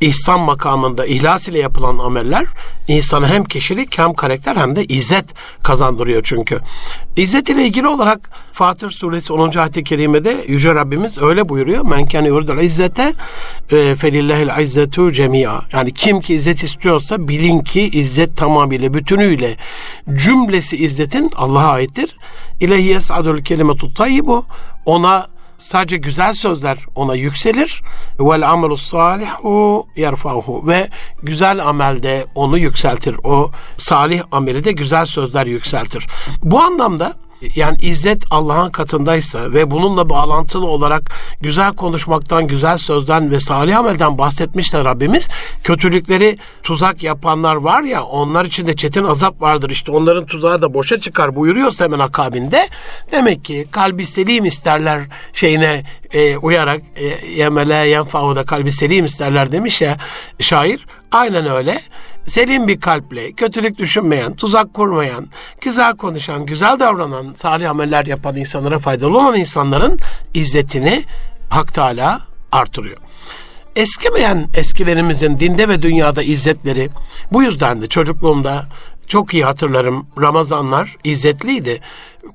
İhsan 0.02 0.40
makamında 0.40 1.06
ihlas 1.06 1.48
ile 1.48 1.60
yapılan 1.60 1.98
ameller 1.98 2.46
insana 2.88 3.28
hem 3.30 3.44
kişilik 3.44 3.98
hem 3.98 4.14
karakter 4.14 4.56
hem 4.56 4.76
de 4.76 4.86
izzet 4.86 5.26
kazandırıyor 5.64 6.22
çünkü. 6.24 6.60
İzzet 7.16 7.50
ile 7.50 7.66
ilgili 7.66 7.88
olarak 7.88 8.30
Fatır 8.52 8.90
suresi 8.90 9.34
10. 9.34 9.58
ayet-i 9.58 9.84
kerimede 9.84 10.36
Yüce 10.48 10.76
Rabbimiz 10.76 11.18
öyle 11.18 11.50
buyuruyor. 11.50 11.86
Men 11.86 12.06
kâne 12.06 12.28
yuridul 12.28 12.58
izzete 12.58 13.14
felillahil 13.96 14.64
izzetu 14.64 15.12
cemia. 15.12 15.60
Yani 15.74 15.94
kim 15.94 16.22
ki 16.22 16.36
izzet 16.36 16.64
istiyorsa 16.64 17.28
bilin 17.28 17.60
ki 17.60 17.90
izzet 17.90 18.38
tamamıyla 18.38 18.94
bütünüyle 18.94 19.56
cümlesi 20.14 20.78
izzetin 20.78 21.32
Allah'a 21.36 21.72
aittir. 21.72 22.16
İlehi 22.60 22.84
yes'adul 22.84 23.38
kelimetu 23.38 23.94
tayyibu 23.94 24.46
ona 24.86 25.28
sadece 25.62 25.98
güzel 25.98 26.34
sözler 26.34 26.78
ona 26.96 27.16
yükselir. 27.16 27.82
Vel 28.20 28.50
amelu 28.50 28.78
salihu 28.78 29.88
yerfahu 29.96 30.68
ve 30.68 30.90
güzel 31.24 31.68
amelde 31.68 32.26
onu 32.36 32.58
yükseltir. 32.58 33.16
O 33.24 33.52
salih 33.78 34.22
ameli 34.32 34.64
de 34.64 34.72
güzel 34.72 35.06
sözler 35.06 35.46
yükseltir. 35.46 36.08
Bu 36.44 36.62
anlamda 36.62 37.14
yani 37.56 37.78
izzet 37.82 38.24
Allah'ın 38.32 38.70
katındaysa 38.70 39.54
ve 39.54 39.72
bununla 39.72 40.10
bağlantılı 40.10 40.66
olarak 40.66 41.12
güzel 41.42 41.74
konuşmaktan, 41.74 42.48
güzel 42.48 42.78
sözden 42.78 43.32
ve 43.32 43.40
salih 43.40 43.78
amelden 43.78 44.18
bahsetmişler 44.18 44.86
Rabbimiz. 44.86 45.28
Kötülükleri 45.64 46.38
tuzak 46.64 47.04
yapanlar 47.04 47.56
var 47.56 47.84
ya 47.84 48.04
onlar 48.04 48.46
için 48.46 48.68
de 48.68 48.76
çetin 48.76 49.04
azap 49.04 49.42
vardır. 49.42 49.70
İşte 49.70 49.92
onların 49.92 50.26
tuzağı 50.26 50.62
da 50.62 50.74
boşa 50.74 51.00
çıkar 51.00 51.36
buyuruyorsa 51.36 51.84
hemen 51.86 52.00
akabinde. 52.00 52.70
Demek 53.12 53.46
ki 53.46 53.68
kalbi 53.72 54.06
selim 54.06 54.46
isterler 54.46 55.02
şeyine 55.34 55.84
e, 56.14 56.38
uyarak 56.38 56.82
e, 56.96 57.28
yemele 57.28 57.76
yenfahu 57.76 58.36
da 58.36 58.44
kalbi 58.44 58.72
selim 58.72 59.06
isterler 59.06 59.52
demiş 59.52 59.82
ya 59.82 59.98
şair. 60.40 60.86
Aynen 61.12 61.46
öyle 61.52 61.82
selim 62.26 62.68
bir 62.68 62.80
kalple, 62.80 63.32
kötülük 63.32 63.78
düşünmeyen, 63.78 64.34
tuzak 64.34 64.74
kurmayan, 64.74 65.28
güzel 65.62 65.98
konuşan, 65.98 66.46
güzel 66.46 66.80
davranan, 66.80 67.34
salih 67.36 67.70
ameller 67.70 68.06
yapan 68.06 68.36
insanlara 68.36 68.80
faydalı 68.80 69.18
olan 69.18 69.36
insanların 69.36 70.00
izzetini 70.34 71.04
Hak 71.50 71.74
Teala 71.74 72.22
artırıyor. 72.52 72.98
Eskimeyen 73.76 74.48
eskilerimizin 74.54 75.38
dinde 75.38 75.70
ve 75.70 75.82
dünyada 75.82 76.24
izzetleri 76.24 76.90
bu 77.32 77.44
yüzden 77.44 77.82
de 77.82 77.88
çocukluğumda 77.88 78.66
çok 79.08 79.34
iyi 79.34 79.46
hatırlarım. 79.46 80.08
Ramazanlar 80.22 80.96
izzetliydi. 81.04 81.82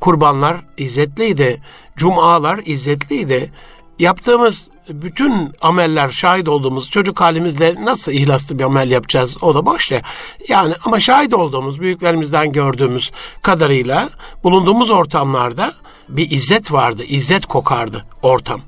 Kurbanlar 0.01 0.57
izzetliydi. 0.77 1.63
Cumalar 1.97 2.61
izzetliydi. 2.65 3.53
Yaptığımız 3.99 4.69
bütün 4.89 5.53
ameller 5.61 6.09
şahit 6.09 6.49
olduğumuz 6.49 6.91
çocuk 6.91 7.21
halimizle 7.21 7.75
nasıl 7.85 8.13
ihlaslı 8.13 8.59
bir 8.59 8.65
amel 8.65 8.91
yapacağız 8.91 9.43
o 9.43 9.55
da 9.55 9.67
boş 9.67 9.91
ya. 9.91 10.03
Yani 10.49 10.75
ama 10.85 11.01
şahit 11.01 11.35
olduğumuz 11.35 11.81
büyüklerimizden 11.81 12.53
gördüğümüz 12.53 13.11
kadarıyla 13.43 14.09
bulunduğumuz 14.45 14.91
ortamlarda 14.91 15.73
bir 16.09 16.31
izzet 16.31 16.73
vardı. 16.73 17.03
izzet 17.05 17.47
kokardı 17.47 18.05
ortam. 18.23 18.61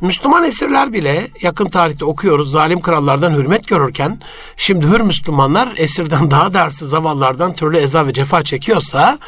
Müslüman 0.00 0.44
esirler 0.44 0.92
bile 0.92 1.28
yakın 1.42 1.66
tarihte 1.66 2.04
okuyoruz 2.04 2.52
zalim 2.52 2.80
krallardan 2.80 3.32
hürmet 3.32 3.68
görürken 3.68 4.20
şimdi 4.56 4.86
hür 4.86 5.00
Müslümanlar 5.00 5.68
esirden 5.76 6.30
daha 6.30 6.54
dersiz 6.54 6.88
zavallardan 6.88 7.52
türlü 7.52 7.76
eza 7.76 8.06
ve 8.06 8.12
cefa 8.12 8.42
çekiyorsa 8.42 9.18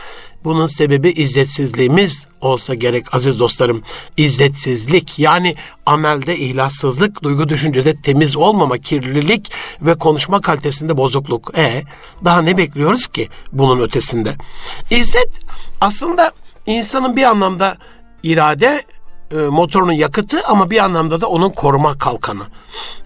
bunun 0.46 0.66
sebebi 0.66 1.10
izzetsizliğimiz 1.10 2.26
olsa 2.40 2.74
gerek 2.74 3.14
aziz 3.14 3.38
dostlarım. 3.38 3.82
İzzetsizlik 4.16 5.18
yani 5.18 5.56
amelde 5.86 6.38
ihlassızlık, 6.38 7.22
duygu 7.22 7.48
düşüncede 7.48 7.96
temiz 7.96 8.36
olmama, 8.36 8.78
kirlilik 8.78 9.52
ve 9.82 9.94
konuşma 9.94 10.40
kalitesinde 10.40 10.96
bozukluk. 10.96 11.58
E 11.58 11.82
daha 12.24 12.42
ne 12.42 12.56
bekliyoruz 12.56 13.06
ki 13.06 13.28
bunun 13.52 13.80
ötesinde? 13.80 14.34
İzzet 14.90 15.40
aslında 15.80 16.32
insanın 16.66 17.16
bir 17.16 17.22
anlamda 17.22 17.76
irade 18.22 18.82
e, 19.32 19.36
motorunun 19.36 19.92
yakıtı 19.92 20.42
ama 20.46 20.70
bir 20.70 20.84
anlamda 20.84 21.20
da 21.20 21.26
onun 21.26 21.50
koruma 21.50 21.98
kalkanı. 21.98 22.42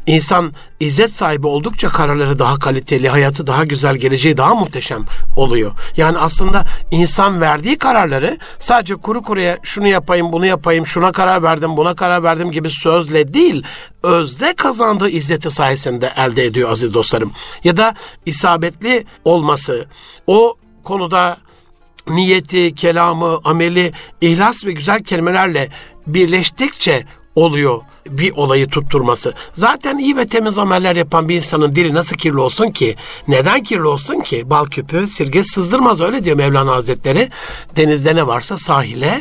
İnsan 0.06 0.52
izzet 0.80 1.12
sahibi 1.12 1.46
oldukça 1.46 1.88
kararları 1.88 2.38
daha 2.38 2.59
kaliteli, 2.59 3.09
hayatı 3.09 3.46
daha 3.46 3.64
güzel, 3.64 3.96
geleceği 3.96 4.37
daha 4.37 4.54
muhteşem 4.54 5.04
oluyor. 5.37 5.72
Yani 5.96 6.18
aslında 6.18 6.64
insan 6.90 7.40
verdiği 7.40 7.78
kararları 7.78 8.38
sadece 8.59 8.94
kuru 8.94 9.22
kuruya 9.22 9.59
şunu 9.62 9.87
yapayım, 9.87 10.33
bunu 10.33 10.46
yapayım, 10.46 10.87
şuna 10.87 11.12
karar 11.12 11.42
verdim, 11.42 11.76
buna 11.76 11.94
karar 11.94 12.22
verdim 12.22 12.50
gibi 12.50 12.70
sözle 12.70 13.35
değil, 13.35 13.62
özde 14.02 14.54
kazandığı 14.54 15.09
izzeti 15.09 15.50
sayesinde 15.50 16.12
elde 16.16 16.44
ediyor 16.44 16.70
aziz 16.70 16.94
dostlarım. 16.94 17.33
Ya 17.64 17.76
da 17.76 17.94
isabetli 18.26 19.04
olması, 19.24 19.87
o 20.26 20.56
konuda 20.83 21.37
niyeti, 22.09 22.74
kelamı, 22.74 23.38
ameli, 23.44 23.92
ihlas 24.20 24.64
ve 24.64 24.72
güzel 24.72 25.04
kelimelerle 25.04 25.68
birleştikçe 26.14 27.04
oluyor 27.34 27.80
bir 28.08 28.32
olayı 28.32 28.68
tutturması. 28.68 29.34
Zaten 29.52 29.98
iyi 29.98 30.16
ve 30.16 30.26
temiz 30.26 30.58
ameller 30.58 30.96
yapan 30.96 31.28
bir 31.28 31.36
insanın 31.36 31.74
dili 31.74 31.94
nasıl 31.94 32.16
kirli 32.16 32.38
olsun 32.38 32.66
ki? 32.66 32.96
Neden 33.28 33.62
kirli 33.62 33.86
olsun 33.86 34.20
ki? 34.20 34.50
Bal 34.50 34.66
küpü 34.66 35.08
sirge 35.08 35.44
sızdırmaz 35.44 36.00
öyle 36.00 36.24
diyor 36.24 36.36
Mevlana 36.36 36.72
Hazretleri. 36.72 37.28
Denizde 37.76 38.16
ne 38.16 38.26
varsa 38.26 38.58
sahile 38.58 39.20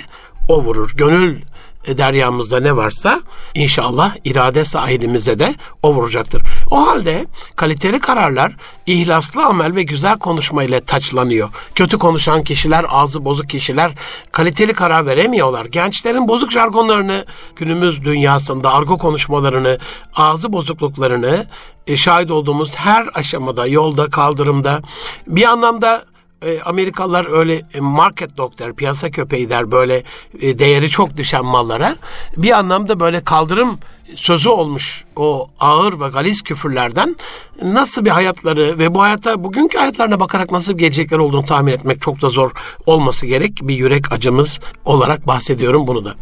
o 0.49 0.63
vurur. 0.63 0.91
Gönül 0.95 1.41
deryamızda 1.87 2.59
ne 2.59 2.75
varsa 2.75 3.21
inşallah 3.55 4.15
irade 4.23 4.65
sahilimize 4.65 5.39
de 5.39 5.55
o 5.83 5.93
vuracaktır. 5.93 6.41
O 6.71 6.87
halde 6.87 7.25
kaliteli 7.55 7.99
kararlar 7.99 8.55
ihlaslı 8.85 9.45
amel 9.45 9.75
ve 9.75 9.83
güzel 9.83 10.19
konuşma 10.19 10.63
ile 10.63 10.81
taçlanıyor. 10.81 11.49
Kötü 11.75 11.97
konuşan 11.97 12.43
kişiler, 12.43 12.85
ağzı 12.89 13.25
bozuk 13.25 13.49
kişiler 13.49 13.91
kaliteli 14.31 14.73
karar 14.73 15.05
veremiyorlar. 15.05 15.65
Gençlerin 15.65 16.27
bozuk 16.27 16.51
jargonlarını, 16.51 17.25
günümüz 17.55 18.05
dünyasında 18.05 18.73
argo 18.73 18.97
konuşmalarını, 18.97 19.77
ağzı 20.15 20.53
bozukluklarını 20.53 21.45
e, 21.87 21.95
şahit 21.95 22.31
olduğumuz 22.31 22.75
her 22.75 23.09
aşamada, 23.13 23.67
yolda, 23.67 24.09
kaldırımda 24.09 24.81
bir 25.27 25.43
anlamda 25.43 26.03
e, 26.41 26.61
Amerikalılar 26.61 27.31
öyle 27.31 27.61
e, 27.73 27.79
market 27.79 28.37
dog 28.37 28.59
der, 28.59 28.73
piyasa 28.73 29.11
köpeği 29.11 29.49
der 29.49 29.71
böyle 29.71 30.03
e, 30.41 30.59
değeri 30.59 30.89
çok 30.89 31.17
düşen 31.17 31.45
mallara. 31.45 31.95
Bir 32.37 32.51
anlamda 32.51 32.99
böyle 32.99 33.23
kaldırım 33.23 33.79
sözü 34.15 34.49
olmuş 34.49 35.03
o 35.15 35.47
ağır 35.59 35.99
ve 35.99 36.07
galiz 36.07 36.41
küfürlerden 36.41 37.15
nasıl 37.63 38.05
bir 38.05 38.09
hayatları 38.09 38.79
ve 38.79 38.95
bu 38.95 39.01
hayata 39.01 39.43
bugünkü 39.43 39.77
hayatlarına 39.77 40.19
bakarak 40.19 40.51
nasıl 40.51 40.73
bir 40.73 40.79
gelecekler 40.79 41.17
olduğunu 41.17 41.45
tahmin 41.45 41.71
etmek 41.71 42.01
çok 42.01 42.21
da 42.21 42.29
zor 42.29 42.51
olması 42.85 43.25
gerek. 43.25 43.51
Bir 43.61 43.75
yürek 43.75 44.11
acımız 44.11 44.59
olarak 44.85 45.27
bahsediyorum 45.27 45.87
bunu 45.87 46.05
da. 46.05 46.15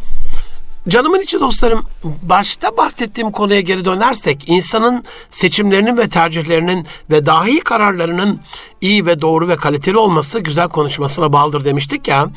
Canımın 0.87 1.21
içi 1.21 1.39
dostlarım, 1.39 1.85
başta 2.03 2.77
bahsettiğim 2.77 3.31
konuya 3.31 3.61
geri 3.61 3.85
dönersek, 3.85 4.49
insanın 4.49 5.03
seçimlerinin 5.31 5.97
ve 5.97 6.09
tercihlerinin 6.09 6.87
ve 7.11 7.25
dahi 7.25 7.59
kararlarının 7.59 8.39
iyi 8.81 9.05
ve 9.05 9.21
doğru 9.21 9.47
ve 9.47 9.55
kaliteli 9.55 9.97
olması 9.97 10.39
güzel 10.39 10.69
konuşmasına 10.69 11.33
bağlıdır 11.33 11.65
demiştik 11.65 12.07
ya. 12.07 12.29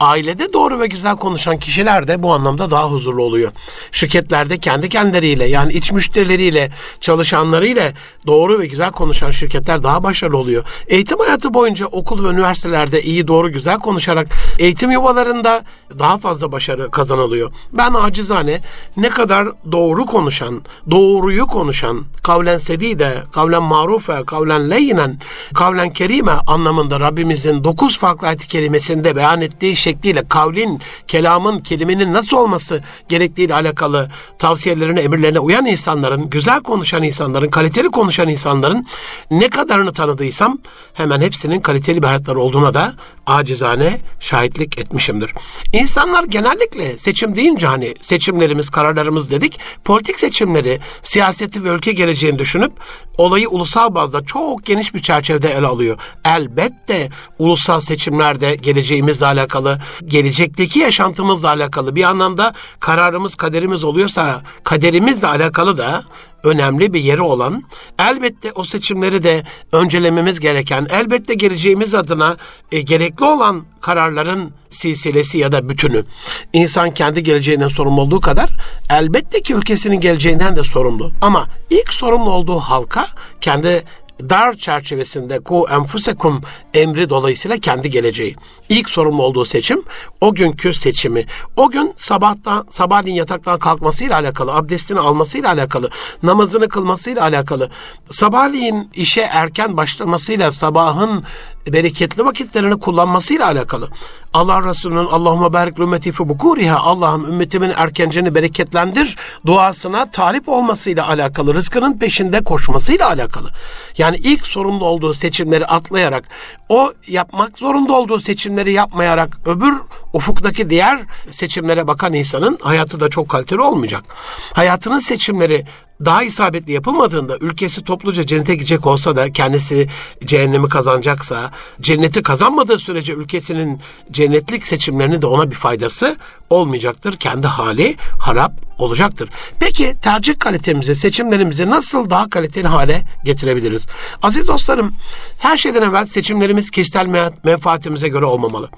Ailede 0.00 0.52
doğru 0.52 0.80
ve 0.80 0.86
güzel 0.86 1.16
konuşan 1.16 1.58
kişiler 1.58 2.08
de 2.08 2.22
bu 2.22 2.32
anlamda 2.32 2.70
daha 2.70 2.90
huzurlu 2.90 3.22
oluyor. 3.22 3.52
Şirketlerde 3.92 4.58
kendi 4.58 4.88
kendileriyle 4.88 5.44
yani 5.44 5.72
iç 5.72 5.92
müşterileriyle, 5.92 6.70
çalışanlarıyla 7.00 7.92
doğru 8.26 8.58
ve 8.58 8.66
güzel 8.66 8.90
konuşan 8.90 9.30
şirketler 9.30 9.82
daha 9.82 10.02
başarılı 10.02 10.36
oluyor. 10.36 10.64
Eğitim 10.88 11.18
hayatı 11.18 11.54
boyunca 11.54 11.86
okul 11.86 12.24
ve 12.24 12.28
üniversitelerde 12.28 13.02
iyi 13.02 13.28
doğru 13.28 13.52
güzel 13.52 13.78
konuşarak 13.78 14.28
eğitim 14.58 14.90
yuvalarında 14.90 15.64
daha 15.98 16.18
fazla 16.18 16.52
başarı 16.52 16.90
kazanılıyor. 16.90 17.52
Ben 17.72 17.94
acizane 17.94 18.60
ne 18.96 19.08
kadar 19.08 19.48
doğru 19.72 20.06
konuşan, 20.06 20.62
doğruyu 20.90 21.46
konuşan, 21.46 22.04
kavlen 22.22 22.58
sedide, 22.58 23.14
kavlen 23.32 23.62
marufe, 23.62 24.22
kavlen 24.26 24.70
leyinen, 24.70 25.20
kavlen 25.54 25.87
kerime 25.90 26.32
anlamında 26.32 27.00
Rabbimizin 27.00 27.64
dokuz 27.64 27.98
farklı 27.98 28.26
ayet-i 28.26 28.48
kerimesinde 28.48 29.16
beyan 29.16 29.40
ettiği 29.40 29.76
şekliyle 29.76 30.28
kavlin, 30.28 30.80
kelamın, 31.08 31.60
kelimenin 31.60 32.12
nasıl 32.12 32.36
olması 32.36 32.82
gerektiğiyle 33.08 33.54
alakalı 33.54 34.10
tavsiyelerine, 34.38 35.00
emirlerine 35.00 35.38
uyan 35.38 35.66
insanların, 35.66 36.30
güzel 36.30 36.60
konuşan 36.60 37.02
insanların, 37.02 37.50
kaliteli 37.50 37.88
konuşan 37.88 38.28
insanların 38.28 38.86
ne 39.30 39.48
kadarını 39.48 39.92
tanıdıysam 39.92 40.58
hemen 40.94 41.20
hepsinin 41.20 41.60
kaliteli 41.60 42.02
bir 42.02 42.06
hayatları 42.06 42.40
olduğuna 42.40 42.74
da 42.74 42.92
acizane 43.26 43.98
şahitlik 44.20 44.78
etmişimdir. 44.78 45.32
İnsanlar 45.72 46.24
genellikle 46.24 46.98
seçim 46.98 47.36
deyince 47.36 47.66
hani 47.66 47.94
seçimlerimiz, 48.02 48.70
kararlarımız 48.70 49.30
dedik, 49.30 49.60
politik 49.84 50.20
seçimleri, 50.20 50.78
siyaseti 51.02 51.64
ve 51.64 51.68
ülke 51.68 51.92
geleceğini 51.92 52.38
düşünüp 52.38 52.72
olayı 53.18 53.48
ulusal 53.48 53.94
bazda 53.94 54.24
çok 54.24 54.66
geniş 54.66 54.94
bir 54.94 55.02
çerçevede 55.02 55.52
ele 55.52 55.66
alıyor. 55.66 55.77
Elbette 56.24 57.08
ulusal 57.38 57.80
seçimlerde 57.80 58.54
geleceğimizle 58.54 59.26
alakalı, 59.26 59.78
gelecekteki 60.04 60.78
yaşantımızla 60.78 61.48
alakalı 61.48 61.94
bir 61.94 62.04
anlamda 62.04 62.54
kararımız, 62.80 63.34
kaderimiz 63.34 63.84
oluyorsa 63.84 64.42
kaderimizle 64.64 65.26
alakalı 65.26 65.78
da 65.78 66.02
önemli 66.44 66.92
bir 66.92 67.00
yeri 67.00 67.22
olan, 67.22 67.62
elbette 67.98 68.52
o 68.52 68.64
seçimleri 68.64 69.22
de 69.22 69.42
öncelememiz 69.72 70.40
gereken, 70.40 70.86
elbette 70.90 71.34
geleceğimiz 71.34 71.94
adına 71.94 72.36
e, 72.72 72.80
gerekli 72.80 73.24
olan 73.24 73.64
kararların 73.80 74.52
silsilesi 74.70 75.38
ya 75.38 75.52
da 75.52 75.68
bütünü. 75.68 76.04
İnsan 76.52 76.90
kendi 76.90 77.22
geleceğinden 77.22 77.68
sorumlu 77.68 78.00
olduğu 78.00 78.20
kadar 78.20 78.50
elbette 78.90 79.42
ki 79.42 79.54
ülkesinin 79.54 80.00
geleceğinden 80.00 80.56
de 80.56 80.64
sorumlu. 80.64 81.12
Ama 81.20 81.48
ilk 81.70 81.94
sorumlu 81.94 82.30
olduğu 82.30 82.58
halka 82.58 83.06
kendi 83.40 83.84
dar 84.20 84.54
çerçevesinde 84.54 85.40
ku 85.40 85.66
enfusekum 85.70 86.40
emri 86.74 87.10
dolayısıyla 87.10 87.56
kendi 87.56 87.90
geleceği. 87.90 88.34
İlk 88.68 88.90
sorumlu 88.90 89.22
olduğu 89.22 89.44
seçim 89.44 89.82
o 90.20 90.34
günkü 90.34 90.74
seçimi. 90.74 91.26
O 91.56 91.70
gün 91.70 91.94
sabahtan 91.98 92.66
sabahleyin 92.70 93.16
yataktan 93.16 93.58
kalkmasıyla 93.58 94.16
alakalı, 94.16 94.54
abdestini 94.54 95.00
almasıyla 95.00 95.52
alakalı, 95.52 95.90
namazını 96.22 96.68
kılmasıyla 96.68 97.22
alakalı, 97.22 97.70
sabahleyin 98.10 98.90
işe 98.94 99.20
erken 99.20 99.76
başlamasıyla 99.76 100.52
sabahın 100.52 101.24
bereketli 101.66 102.24
vakitlerini 102.24 102.78
kullanmasıyla 102.78 103.46
alakalı. 103.46 103.88
Allah 104.34 104.64
Resulü'nün 104.64 105.06
Allahümme 105.06 105.52
barik 105.52 105.78
ümmeti 105.78 106.12
fi 106.12 106.28
bukuriha 106.28 106.76
Allah'ım 106.76 107.24
ümmetimin 107.24 107.72
erkenceni 107.76 108.34
bereketlendir 108.34 109.16
duasına 109.46 110.10
talip 110.10 110.48
olmasıyla 110.48 111.08
alakalı, 111.08 111.54
rızkının 111.54 111.98
peşinde 111.98 112.44
koşmasıyla 112.44 113.08
alakalı. 113.08 113.50
Yani 113.98 114.16
ilk 114.16 114.46
sorumlu 114.46 114.84
olduğu 114.84 115.14
seçimleri 115.14 115.66
atlayarak, 115.66 116.24
o 116.68 116.92
yapmak 117.06 117.58
zorunda 117.58 117.92
olduğu 117.92 118.20
seçimleri 118.20 118.72
yapmayarak 118.72 119.38
öbür 119.46 119.74
ufuktaki 120.12 120.70
diğer 120.70 121.00
seçimlere 121.32 121.86
bakan 121.86 122.14
insanın 122.14 122.58
hayatı 122.62 123.00
da 123.00 123.08
çok 123.08 123.28
kaliteli 123.28 123.60
olmayacak. 123.60 124.04
Hayatının 124.52 124.98
seçimleri 124.98 125.66
daha 126.04 126.22
isabetli 126.22 126.72
yapılmadığında 126.72 127.38
ülkesi 127.40 127.84
topluca 127.84 128.26
cennete 128.26 128.54
gidecek 128.54 128.86
olsa 128.86 129.16
da 129.16 129.32
kendisi 129.32 129.88
cehennemi 130.24 130.68
kazanacaksa 130.68 131.50
cenneti 131.80 132.22
kazanmadığı 132.22 132.78
sürece 132.78 133.12
ülkesinin 133.12 133.80
cennetlik 134.10 134.66
seçimlerinin 134.66 135.22
de 135.22 135.26
ona 135.26 135.50
bir 135.50 135.56
faydası 135.56 136.16
olmayacaktır. 136.50 137.16
Kendi 137.16 137.46
hali 137.46 137.96
harap 138.18 138.52
olacaktır. 138.78 139.28
Peki 139.60 139.96
tercih 140.02 140.38
kalitemizi, 140.38 140.96
seçimlerimizi 140.96 141.70
nasıl 141.70 142.10
daha 142.10 142.30
kaliteli 142.30 142.68
hale 142.68 143.02
getirebiliriz? 143.24 143.86
Aziz 144.22 144.48
dostlarım, 144.48 144.94
her 145.38 145.56
şeyden 145.56 145.82
evvel 145.82 146.06
seçimlerimiz 146.06 146.70
kişisel 146.70 147.32
menfaatimize 147.44 148.08
göre 148.08 148.24
olmamalı 148.24 148.70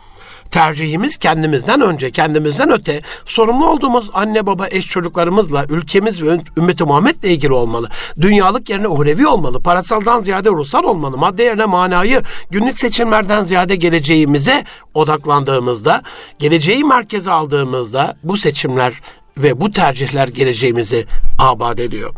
tercihimiz 0.50 1.16
kendimizden 1.16 1.80
önce, 1.80 2.10
kendimizden 2.10 2.70
öte 2.72 3.02
sorumlu 3.26 3.70
olduğumuz 3.70 4.10
anne 4.14 4.46
baba 4.46 4.66
eş 4.70 4.86
çocuklarımızla, 4.86 5.66
ülkemiz 5.68 6.22
ve 6.22 6.38
ümmeti 6.56 6.84
Muhammed'le 6.84 7.24
ilgili 7.24 7.52
olmalı. 7.52 7.88
Dünyalık 8.20 8.70
yerine 8.70 8.88
uhrevi 8.88 9.26
olmalı. 9.26 9.62
Parasaldan 9.62 10.20
ziyade 10.20 10.48
ruhsal 10.50 10.84
olmalı. 10.84 11.18
Madde 11.18 11.42
yerine 11.42 11.64
manayı 11.64 12.22
günlük 12.50 12.78
seçimlerden 12.78 13.44
ziyade 13.44 13.76
geleceğimize 13.76 14.64
odaklandığımızda, 14.94 16.02
geleceği 16.38 16.84
merkeze 16.84 17.30
aldığımızda 17.30 18.16
bu 18.22 18.36
seçimler 18.36 18.92
ve 19.38 19.60
bu 19.60 19.70
tercihler 19.70 20.28
geleceğimizi 20.28 21.06
abad 21.38 21.78
ediyor. 21.78 22.14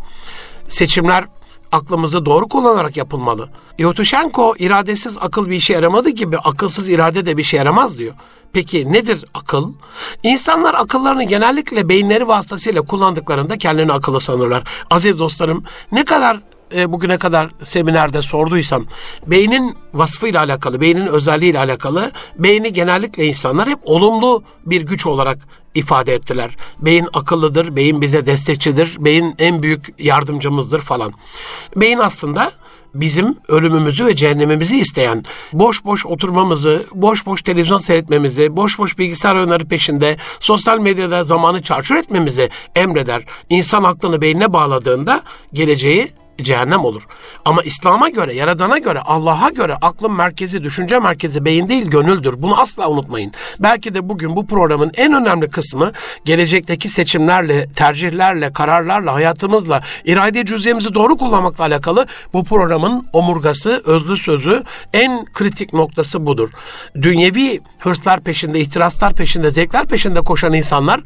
Seçimler 0.67 1.25
aklımızı 1.73 2.25
doğru 2.25 2.47
kullanarak 2.47 2.97
yapılmalı. 2.97 3.49
Yotuşenko 3.77 4.55
iradesiz 4.59 5.17
akıl 5.21 5.49
bir 5.49 5.55
işe 5.55 5.73
yaramadı 5.73 6.09
gibi 6.09 6.37
akılsız 6.37 6.89
irade 6.89 7.25
de 7.25 7.37
bir 7.37 7.43
şey 7.43 7.57
yaramaz 7.57 7.97
diyor. 7.97 8.13
Peki 8.53 8.93
nedir 8.93 9.25
akıl? 9.33 9.73
İnsanlar 10.23 10.73
akıllarını 10.73 11.23
genellikle 11.23 11.89
beyinleri 11.89 12.27
vasıtasıyla 12.27 12.81
kullandıklarında 12.81 13.57
kendilerini 13.57 13.93
akıllı 13.93 14.21
sanırlar. 14.21 14.63
Aziz 14.91 15.19
dostlarım 15.19 15.63
ne 15.91 16.05
kadar 16.05 16.39
e, 16.75 16.91
bugüne 16.93 17.17
kadar 17.17 17.51
seminerde 17.63 18.21
sorduysam 18.21 18.85
beynin 19.27 19.77
vasfıyla 19.93 20.39
alakalı, 20.43 20.81
beynin 20.81 21.07
özelliğiyle 21.07 21.59
alakalı 21.59 22.11
beyni 22.39 22.73
genellikle 22.73 23.25
insanlar 23.25 23.69
hep 23.69 23.79
olumlu 23.83 24.43
bir 24.65 24.81
güç 24.81 25.05
olarak 25.05 25.37
ifade 25.75 26.13
ettiler. 26.13 26.55
Beyin 26.79 27.07
akıllıdır, 27.13 27.75
beyin 27.75 28.01
bize 28.01 28.25
destekçidir, 28.25 28.95
beyin 28.99 29.35
en 29.39 29.63
büyük 29.63 29.95
yardımcımızdır 29.99 30.79
falan. 30.79 31.13
Beyin 31.75 31.97
aslında 31.99 32.51
bizim 32.93 33.35
ölümümüzü 33.47 34.05
ve 34.05 34.15
cehennemimizi 34.15 34.79
isteyen, 34.79 35.25
boş 35.53 35.85
boş 35.85 36.05
oturmamızı, 36.05 36.85
boş 36.93 37.25
boş 37.25 37.41
televizyon 37.41 37.79
seyretmemizi, 37.79 38.55
boş 38.55 38.79
boş 38.79 38.97
bilgisayar 38.97 39.35
oyunları 39.35 39.67
peşinde, 39.67 40.17
sosyal 40.39 40.79
medyada 40.79 41.23
zamanı 41.23 41.61
çarçur 41.61 41.95
etmemizi 41.95 42.49
emreder. 42.75 43.23
İnsan 43.49 43.83
aklını 43.83 44.21
beynine 44.21 44.53
bağladığında 44.53 45.23
geleceği 45.53 46.11
cehennem 46.41 46.85
olur. 46.85 47.03
Ama 47.45 47.61
İslam'a 47.61 48.09
göre, 48.09 48.35
Yaradan'a 48.35 48.77
göre, 48.77 48.99
Allah'a 48.99 49.49
göre 49.49 49.75
aklın 49.81 50.11
merkezi, 50.11 50.63
düşünce 50.63 50.99
merkezi 50.99 51.45
beyin 51.45 51.69
değil 51.69 51.85
gönüldür. 51.85 52.33
Bunu 52.37 52.61
asla 52.61 52.89
unutmayın. 52.89 53.31
Belki 53.59 53.93
de 53.93 54.09
bugün 54.09 54.35
bu 54.35 54.47
programın 54.47 54.91
en 54.97 55.13
önemli 55.13 55.49
kısmı 55.49 55.91
gelecekteki 56.25 56.89
seçimlerle, 56.89 57.67
tercihlerle, 57.67 58.53
kararlarla, 58.53 59.13
hayatımızla, 59.13 59.81
irade 60.05 60.45
cüzeyimizi 60.45 60.93
doğru 60.93 61.17
kullanmakla 61.17 61.63
alakalı 61.63 62.07
bu 62.33 62.43
programın 62.43 63.07
omurgası, 63.13 63.81
özlü 63.85 64.17
sözü, 64.17 64.63
en 64.93 65.25
kritik 65.25 65.73
noktası 65.73 66.25
budur. 66.25 66.49
Dünyevi 67.01 67.61
hırslar 67.79 68.21
peşinde, 68.21 68.59
ihtiraslar 68.59 69.13
peşinde, 69.13 69.51
zevkler 69.51 69.85
peşinde 69.85 70.21
koşan 70.21 70.53
insanlar 70.53 71.01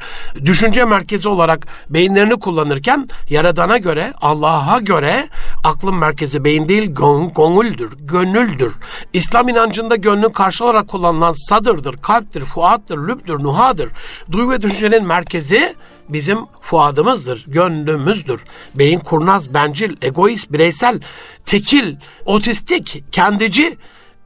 düşünce 0.45 0.85
merkezi 0.85 1.27
olarak 1.27 1.67
beyinlerini 1.89 2.39
kullanırken 2.39 3.07
Yaradan'a 3.29 3.77
göre, 3.77 4.13
Allah'a 4.21 4.79
göre 4.79 5.16
aklın 5.63 5.95
merkezi 5.95 6.43
beyin 6.43 6.69
değil 6.69 6.91
gön, 6.93 7.33
gönüldür, 7.33 7.93
gönüldür. 7.99 8.73
İslam 9.13 9.49
inancında 9.49 9.95
gönlün 9.95 10.29
karşı 10.29 10.65
olarak 10.65 10.87
kullanılan 10.87 11.33
sadırdır, 11.33 11.97
kalptir, 11.97 12.45
fuattır, 12.45 13.07
lübdür, 13.07 13.43
nuhadır. 13.43 13.89
Duygu 14.31 14.51
ve 14.51 14.61
düşüncenin 14.61 15.03
merkezi 15.05 15.75
bizim 16.09 16.39
fuadımızdır, 16.61 17.45
gönlümüzdür. 17.47 18.43
Beyin 18.75 18.99
kurnaz, 18.99 19.53
bencil, 19.53 19.95
egoist, 20.01 20.51
bireysel, 20.51 20.99
tekil, 21.45 21.95
otistik, 22.25 23.03
kendici, 23.11 23.77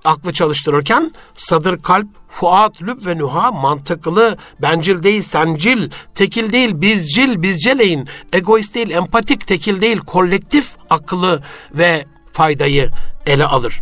aklı 0.05 0.33
çalıştırırken 0.33 1.11
sadır 1.33 1.79
kalp, 1.79 2.07
fuat, 2.29 2.81
lüb 2.81 3.05
ve 3.05 3.17
nuha 3.17 3.51
mantıklı, 3.51 4.37
bencil 4.61 5.03
değil, 5.03 5.21
sencil, 5.21 5.89
tekil 6.15 6.53
değil, 6.53 6.81
bizcil, 6.81 7.41
bizceleyin, 7.41 8.07
egoist 8.33 8.75
değil, 8.75 8.89
empatik, 8.89 9.47
tekil 9.47 9.81
değil, 9.81 9.97
kolektif 9.97 10.75
akıllı 10.89 11.43
ve 11.73 12.05
faydayı 12.33 12.89
ele 13.25 13.45
alır. 13.45 13.81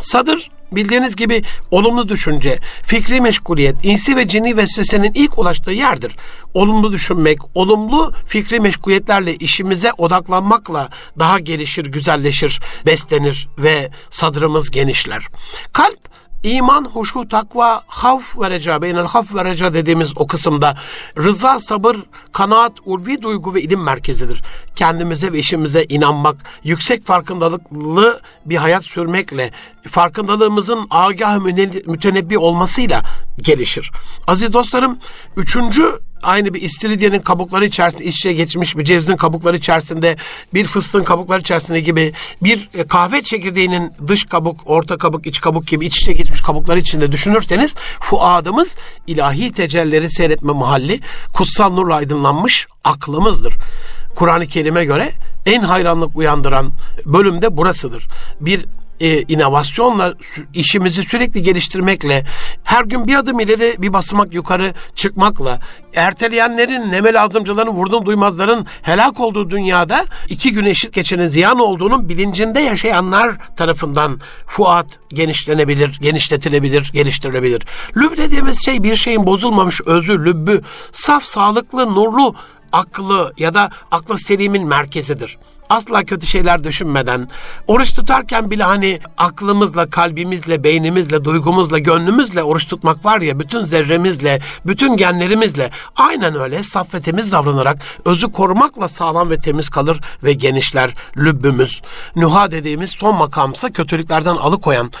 Sadır 0.00 0.50
bildiğiniz 0.76 1.16
gibi 1.16 1.42
olumlu 1.70 2.08
düşünce, 2.08 2.58
fikri 2.82 3.20
meşguliyet, 3.20 3.84
insi 3.84 4.16
ve 4.16 4.28
cinni 4.28 4.56
vesvesenin 4.56 5.12
ilk 5.14 5.38
ulaştığı 5.38 5.70
yerdir. 5.70 6.16
Olumlu 6.54 6.92
düşünmek, 6.92 7.38
olumlu 7.54 8.12
fikri 8.26 8.60
meşguliyetlerle 8.60 9.36
işimize 9.36 9.92
odaklanmakla 9.92 10.88
daha 11.18 11.38
gelişir, 11.38 11.86
güzelleşir, 11.86 12.60
beslenir 12.86 13.48
ve 13.58 13.90
sadrımız 14.10 14.70
genişler. 14.70 15.28
Kalp 15.72 16.11
İman, 16.42 16.84
huşu, 16.84 17.28
takva, 17.28 17.82
havf 17.86 18.38
ve 18.40 18.50
reca, 18.50 18.82
beynel 18.82 19.06
havf 19.06 19.34
ve 19.34 19.44
reca 19.44 19.74
dediğimiz 19.74 20.12
o 20.16 20.26
kısımda 20.26 20.74
rıza, 21.18 21.60
sabır, 21.60 21.96
kanaat, 22.32 22.72
ulvi 22.84 23.22
duygu 23.22 23.54
ve 23.54 23.62
ilim 23.62 23.82
merkezidir. 23.82 24.42
Kendimize 24.76 25.32
ve 25.32 25.38
işimize 25.38 25.84
inanmak, 25.88 26.36
yüksek 26.64 27.06
farkındalıklı 27.06 28.20
bir 28.46 28.56
hayat 28.56 28.84
sürmekle, 28.84 29.50
farkındalığımızın 29.88 30.86
agah 30.90 31.38
mütenebbi 31.86 32.38
olmasıyla 32.38 33.02
gelişir. 33.38 33.90
Aziz 34.26 34.52
dostlarım, 34.52 34.98
üçüncü 35.36 35.98
aynı 36.22 36.54
bir 36.54 36.62
istiridyenin 36.62 37.20
kabukları 37.20 37.64
içerisinde 37.64 38.04
iç 38.04 38.16
içe 38.16 38.32
geçmiş 38.32 38.76
bir 38.76 38.84
cevizin 38.84 39.16
kabukları 39.16 39.56
içerisinde 39.56 40.16
bir 40.54 40.64
fıstığın 40.64 41.04
kabukları 41.04 41.40
içerisinde 41.40 41.80
gibi 41.80 42.12
bir 42.42 42.68
e, 42.74 42.86
kahve 42.86 43.22
çekirdeğinin 43.22 43.92
dış 44.06 44.24
kabuk, 44.24 44.60
orta 44.64 44.98
kabuk, 44.98 45.26
iç 45.26 45.40
kabuk 45.40 45.66
gibi 45.66 45.86
iç 45.86 45.96
içe 45.96 46.12
geçmiş 46.12 46.40
kabukları 46.40 46.78
içinde 46.78 47.12
düşünürseniz 47.12 47.74
fuadımız 48.00 48.76
ilahi 49.06 49.52
tecellileri 49.52 50.10
seyretme 50.10 50.52
mahalli 50.52 51.00
kutsal 51.32 51.72
nurla 51.72 51.94
aydınlanmış 51.94 52.66
aklımızdır. 52.84 53.54
Kur'an-ı 54.16 54.46
Kerim'e 54.46 54.84
göre 54.84 55.12
en 55.46 55.62
hayranlık 55.62 56.16
uyandıran 56.16 56.72
bölümde 57.06 57.56
burasıdır. 57.56 58.06
Bir 58.40 58.66
e, 59.02 59.22
inovasyonla 59.22 60.14
işimizi 60.54 61.02
sürekli 61.02 61.42
geliştirmekle 61.42 62.24
her 62.64 62.84
gün 62.84 63.06
bir 63.06 63.14
adım 63.14 63.40
ileri 63.40 63.74
bir 63.78 63.92
basamak 63.92 64.34
yukarı 64.34 64.74
çıkmakla 64.94 65.60
erteleyenlerin 65.94 66.92
nemel 66.92 67.22
azımcıların 67.22 67.70
vurdum 67.70 68.06
duymazların 68.06 68.66
helak 68.82 69.20
olduğu 69.20 69.50
dünyada 69.50 70.04
iki 70.28 70.52
gün 70.52 70.64
eşit 70.64 70.92
geçenin 70.92 71.28
ziyan 71.28 71.58
olduğunun 71.58 72.08
bilincinde 72.08 72.60
yaşayanlar 72.60 73.56
tarafından 73.56 74.20
fuat 74.46 74.98
genişlenebilir, 75.08 75.98
genişletilebilir, 76.00 76.90
geliştirilebilir. 76.92 77.62
Lüb 77.96 78.16
dediğimiz 78.16 78.64
şey 78.64 78.82
bir 78.82 78.96
şeyin 78.96 79.26
bozulmamış 79.26 79.80
özü, 79.86 80.24
lübbü, 80.24 80.62
saf, 80.92 81.24
sağlıklı, 81.24 81.94
nurlu 81.94 82.34
aklı 82.72 83.32
ya 83.38 83.54
da 83.54 83.70
aklı 83.90 84.18
selimin 84.18 84.66
merkezidir 84.66 85.38
asla 85.72 86.04
kötü 86.04 86.26
şeyler 86.26 86.64
düşünmeden, 86.64 87.28
oruç 87.66 87.94
tutarken 87.94 88.50
bile 88.50 88.64
hani 88.64 89.00
aklımızla, 89.18 89.90
kalbimizle, 89.90 90.64
beynimizle, 90.64 91.24
duygumuzla, 91.24 91.78
gönlümüzle 91.78 92.42
oruç 92.42 92.66
tutmak 92.66 93.04
var 93.04 93.20
ya, 93.20 93.40
bütün 93.40 93.64
zerremizle, 93.64 94.40
bütün 94.66 94.96
genlerimizle 94.96 95.70
aynen 95.96 96.40
öyle 96.40 96.62
saf 96.62 96.94
ve 96.94 97.00
temiz 97.00 97.32
davranarak 97.32 97.78
özü 98.04 98.32
korumakla 98.32 98.88
sağlam 98.88 99.30
ve 99.30 99.36
temiz 99.36 99.68
kalır 99.68 100.00
ve 100.24 100.32
genişler 100.32 100.94
lübbümüz. 101.16 101.82
Nuha 102.16 102.50
dediğimiz 102.50 102.90
son 102.90 103.16
makamsa 103.16 103.72
kötülüklerden 103.72 104.36
alıkoyan, 104.36 104.92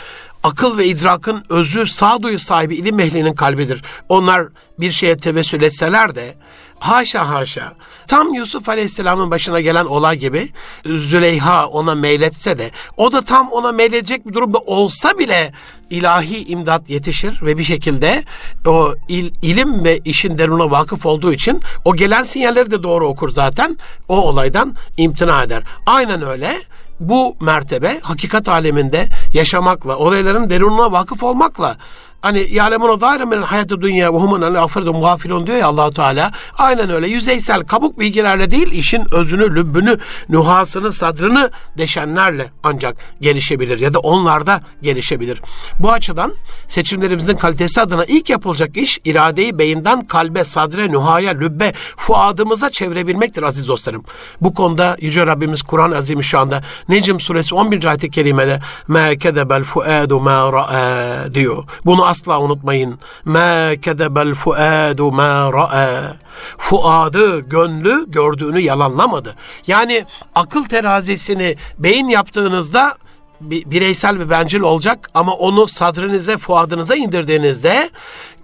akıl 0.42 0.78
ve 0.78 0.86
idrakın 0.86 1.44
özü 1.48 1.86
sağduyu 1.86 2.38
sahibi 2.38 2.74
ilim 2.74 3.00
ehlinin 3.00 3.34
kalbidir. 3.34 3.82
Onlar 4.08 4.46
bir 4.80 4.90
şeye 4.90 5.16
tevessül 5.16 5.62
etseler 5.62 6.14
de 6.14 6.34
Haşa 6.82 7.28
haşa. 7.28 7.72
Tam 8.06 8.34
Yusuf 8.34 8.68
Aleyhisselam'ın 8.68 9.30
başına 9.30 9.60
gelen 9.60 9.84
olay 9.84 10.18
gibi 10.18 10.48
Züleyha 10.84 11.66
ona 11.66 11.94
meyletse 11.94 12.58
de 12.58 12.70
o 12.96 13.12
da 13.12 13.22
tam 13.22 13.48
ona 13.48 13.72
meyledecek 13.72 14.28
bir 14.28 14.34
durumda 14.34 14.58
olsa 14.58 15.18
bile 15.18 15.52
ilahi 15.90 16.44
imdat 16.44 16.90
yetişir 16.90 17.42
ve 17.42 17.58
bir 17.58 17.64
şekilde 17.64 18.22
o 18.66 18.94
il, 19.08 19.32
ilim 19.42 19.84
ve 19.84 19.98
işin 19.98 20.38
deruna 20.38 20.70
vakıf 20.70 21.06
olduğu 21.06 21.32
için 21.32 21.60
o 21.84 21.96
gelen 21.96 22.22
sinyalleri 22.22 22.70
de 22.70 22.82
doğru 22.82 23.06
okur 23.06 23.28
zaten. 23.28 23.76
O 24.08 24.16
olaydan 24.16 24.76
imtina 24.96 25.42
eder. 25.42 25.62
Aynen 25.86 26.26
öyle 26.26 26.56
bu 27.00 27.36
mertebe 27.40 28.00
hakikat 28.00 28.48
aleminde 28.48 29.08
yaşamakla, 29.34 29.96
olayların 29.96 30.50
derununa 30.50 30.92
vakıf 30.92 31.22
olmakla 31.22 31.76
Hani 32.21 32.47
ya'lemuna 32.51 32.97
zâhiren 32.97 33.27
minel 33.27 33.43
hayatı 33.43 33.81
dünya 33.81 34.13
ve 34.13 34.17
humun 34.17 34.41
an 34.41 34.53
afirdun 34.53 35.01
gafilun 35.01 35.47
diyor 35.47 35.57
ya 35.57 35.67
allah 35.67 35.91
Teala. 35.91 36.31
Aynen 36.57 36.89
öyle 36.89 37.07
yüzeysel 37.07 37.61
kabuk 37.61 37.99
bilgilerle 37.99 38.51
değil 38.51 38.71
işin 38.71 39.03
özünü, 39.11 39.55
lübbünü, 39.55 39.97
nuhasını, 40.29 40.93
sadrını 40.93 41.51
deşenlerle 41.77 42.51
ancak 42.63 42.97
gelişebilir 43.21 43.79
ya 43.79 43.93
da 43.93 43.99
onlarda 43.99 44.61
gelişebilir. 44.81 45.41
Bu 45.79 45.91
açıdan 45.91 46.33
seçimlerimizin 46.67 47.35
kalitesi 47.35 47.81
adına 47.81 48.05
ilk 48.05 48.29
yapılacak 48.29 48.77
iş 48.77 48.99
iradeyi 49.05 49.59
beyinden 49.59 50.07
kalbe, 50.07 50.43
sadre, 50.43 50.91
nuhaya, 50.91 51.31
lübbe, 51.31 51.73
fuadımıza 51.97 52.69
çevirebilmektir 52.69 53.43
aziz 53.43 53.67
dostlarım. 53.67 54.03
Bu 54.41 54.53
konuda 54.53 54.97
Yüce 55.01 55.25
Rabbimiz 55.25 55.61
Kur'an 55.61 55.91
Azimi 55.91 56.23
şu 56.23 56.39
anda 56.39 56.63
Necm 56.89 57.19
suresi 57.19 57.55
11. 57.55 57.85
ayet-i 57.85 58.11
kerimede 58.11 58.59
مَا 58.89 59.13
كَدَبَ 59.13 59.63
الْفُؤَادُ 59.63 60.07
مَا 60.07 60.61
رَأَى 60.61 61.33
diyor. 61.33 61.63
Bunu 61.85 62.07
asla 62.12 62.40
unutmayın. 62.40 62.98
Ma 63.24 63.76
kedebel 63.82 64.34
fuadu 64.34 65.12
ma 65.12 65.52
ra'a. 65.52 66.16
Fuadı, 66.58 67.40
gönlü 67.40 68.10
gördüğünü 68.10 68.60
yalanlamadı. 68.60 69.34
Yani 69.66 70.04
akıl 70.34 70.64
terazisini 70.64 71.56
beyin 71.78 72.08
yaptığınızda 72.08 72.94
bireysel 73.40 74.18
ve 74.18 74.30
bencil 74.30 74.60
olacak 74.60 75.10
ama 75.14 75.32
onu 75.32 75.68
sadrinize, 75.68 76.38
fuadınıza 76.38 76.94
indirdiğinizde, 76.94 77.90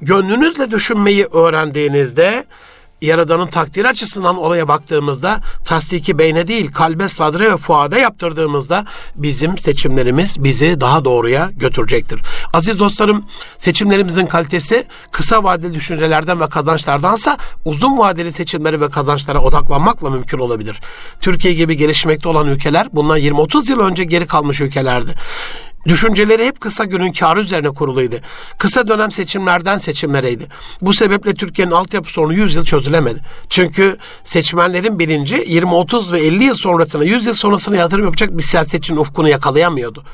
gönlünüzle 0.01 0.71
düşünmeyi 0.71 1.27
öğrendiğinizde 1.27 2.45
Yaradan'ın 3.03 3.47
takdiri 3.47 3.89
açısından 3.89 4.37
olaya 4.37 4.69
baktığımızda 4.69 5.41
tasdiki 5.65 6.19
beyne 6.19 6.47
değil 6.47 6.73
kalbe, 6.73 7.09
sadre 7.09 7.53
ve 7.53 7.57
fuada 7.57 7.99
yaptırdığımızda 7.99 8.85
bizim 9.15 9.59
seçimlerimiz 9.59 10.45
bizi 10.45 10.81
daha 10.81 11.05
doğruya 11.05 11.51
götürecektir. 11.57 12.21
Aziz 12.53 12.79
dostlarım 12.79 13.25
seçimlerimizin 13.59 14.27
kalitesi 14.27 14.87
kısa 15.11 15.45
vadeli 15.45 15.75
düşüncelerden 15.75 16.41
ve 16.41 16.49
kazançlardansa 16.49 17.37
uzun 17.65 17.99
vadeli 17.99 18.33
seçimleri 18.33 18.81
ve 18.81 18.89
kazançlara 18.89 19.41
odaklanmakla 19.41 20.11
mümkün 20.11 20.39
olabilir. 20.39 20.81
Türkiye 21.21 21.55
gibi 21.55 21.77
gelişmekte 21.77 22.29
olan 22.29 22.47
ülkeler 22.47 22.89
bundan 22.93 23.19
20-30 23.19 23.71
yıl 23.71 23.81
önce 23.81 24.05
geri 24.05 24.27
kalmış 24.27 24.61
ülkelerdi. 24.61 25.15
Düşünceleri 25.89 26.47
hep 26.47 26.61
kısa 26.61 26.85
günün 26.85 27.13
karı 27.13 27.41
üzerine 27.41 27.69
kuruluydu. 27.69 28.17
Kısa 28.59 28.89
dönem 28.89 29.11
seçimlerden 29.11 29.79
seçimlereydi. 29.79 30.47
Bu 30.81 30.93
sebeple 30.93 31.35
Türkiye'nin 31.35 31.73
altyapı 31.73 32.13
sorunu 32.13 32.35
100 32.35 32.55
yıl 32.55 32.65
çözülemedi. 32.65 33.21
Çünkü 33.49 33.97
seçmenlerin 34.25 34.99
bilinci 34.99 35.45
20, 35.47 35.75
30 35.75 36.13
ve 36.13 36.21
50 36.21 36.45
yıl 36.45 36.55
sonrasına, 36.55 37.05
100 37.05 37.27
yıl 37.27 37.35
sonrasına 37.35 37.77
yatırım 37.77 38.05
yapacak 38.05 38.39
bir 38.39 38.43
siyasetçinin 38.43 38.99
ufkunu 38.99 39.29
yakalayamıyordu. 39.29 40.05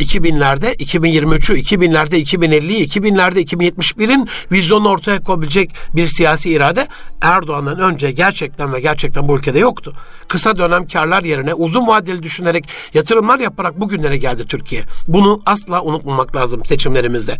2000'lerde 0.00 0.76
2023'ü, 0.76 1.62
2000'lerde 1.62 2.16
2050'yi, 2.24 2.88
2000'lerde 2.88 3.44
2071'in 3.44 4.28
vizyonunu 4.52 4.88
ortaya 4.88 5.22
koyabilecek 5.22 5.70
bir 5.94 6.08
siyasi 6.08 6.50
irade 6.50 6.88
Erdoğan'dan 7.20 7.78
önce 7.78 8.10
gerçekten 8.10 8.72
ve 8.72 8.80
gerçekten 8.80 9.28
bu 9.28 9.36
ülkede 9.36 9.58
yoktu. 9.58 9.94
Kısa 10.28 10.58
dönem 10.58 10.86
karlar 10.86 11.22
yerine 11.22 11.54
uzun 11.54 11.86
vadeli 11.86 12.22
düşünerek 12.22 12.64
yatırımlar 12.94 13.38
yaparak 13.38 13.80
bugünlere 13.80 14.16
geldi 14.16 14.46
Türkiye. 14.46 14.82
Bunu 15.08 15.42
asla 15.46 15.82
unutmamak 15.82 16.36
lazım 16.36 16.64
seçimlerimizde. 16.64 17.38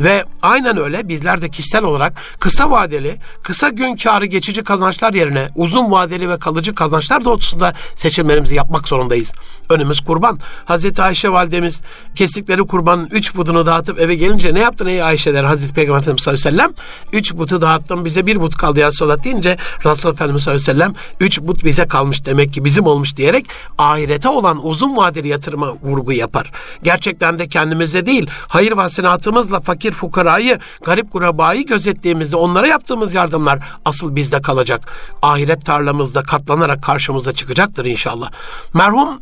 Ve 0.00 0.24
aynen 0.42 0.78
öyle 0.78 1.08
bizler 1.08 1.42
de 1.42 1.48
kişisel 1.48 1.84
olarak 1.84 2.12
kısa 2.40 2.70
vadeli, 2.70 3.16
kısa 3.42 3.68
gün 3.68 3.96
karı 3.96 4.26
geçici 4.26 4.64
kazançlar 4.64 5.14
yerine 5.14 5.48
uzun 5.54 5.90
vadeli 5.90 6.28
ve 6.28 6.38
kalıcı 6.38 6.74
kazançlar 6.74 7.24
doğrultusunda 7.24 7.74
seçimlerimizi 7.96 8.54
yapmak 8.54 8.88
zorundayız. 8.88 9.32
Önümüz 9.70 10.00
kurban. 10.00 10.38
Hazreti 10.64 11.02
Ayşe 11.02 11.28
validemiz 11.28 11.80
kestikleri 12.14 12.62
kurbanın 12.62 13.08
üç 13.10 13.36
budunu 13.36 13.66
dağıtıp 13.66 14.00
eve 14.00 14.14
gelince 14.14 14.54
ne 14.54 14.60
yaptın 14.60 14.86
ey 14.86 15.02
Ayşe 15.02 15.34
der 15.34 15.44
Hazreti 15.44 15.74
Peygamber 15.74 16.00
Efendimiz 16.00 16.22
sallallahu 16.22 16.48
aleyhi 16.48 16.56
ve 16.56 16.62
sellem. 16.62 16.74
Üç 17.12 17.34
butu 17.34 17.60
dağıttım 17.60 18.04
bize 18.04 18.26
bir 18.26 18.40
but 18.40 18.56
kaldı 18.56 18.80
ya 18.80 18.86
Resulallah 18.86 19.24
deyince 19.24 19.56
Resulullah 19.84 20.14
Efendimiz 20.14 20.42
sallallahu 20.42 20.62
aleyhi 20.62 20.78
ve 20.78 20.84
sellem 20.84 20.94
üç 21.20 21.40
but 21.40 21.64
bize 21.64 21.88
kalmış 21.88 22.26
demek 22.26 22.52
ki 22.52 22.64
bizim 22.64 22.86
olmuş 22.86 23.16
diyerek 23.16 23.46
ahirete 23.78 24.28
olan 24.28 24.66
uzun 24.66 24.96
vadeli 24.96 25.28
yatırıma 25.28 25.74
vurgu 25.82 26.12
yapar. 26.12 26.52
Gerçekten 26.82 27.38
de 27.38 27.48
kendimize 27.48 28.06
değil 28.06 28.30
hayır 28.48 28.72
vasenatımızla 28.72 29.60
fakir 29.60 29.92
fukarayı 29.92 30.58
garip 30.84 31.10
kurabayı 31.10 31.66
gözettiğimizde 31.66 32.36
onlara 32.36 32.66
yaptığımız 32.66 33.14
yardımlar 33.14 33.58
asıl 33.84 34.16
bizde 34.16 34.42
kalacak. 34.42 34.92
Ahiret 35.22 35.66
tarlamızda 35.66 36.22
katlanarak 36.22 36.82
karşımıza 36.82 37.32
çıkacaktır 37.32 37.84
inşallah. 37.84 38.30
Merhum 38.74 39.20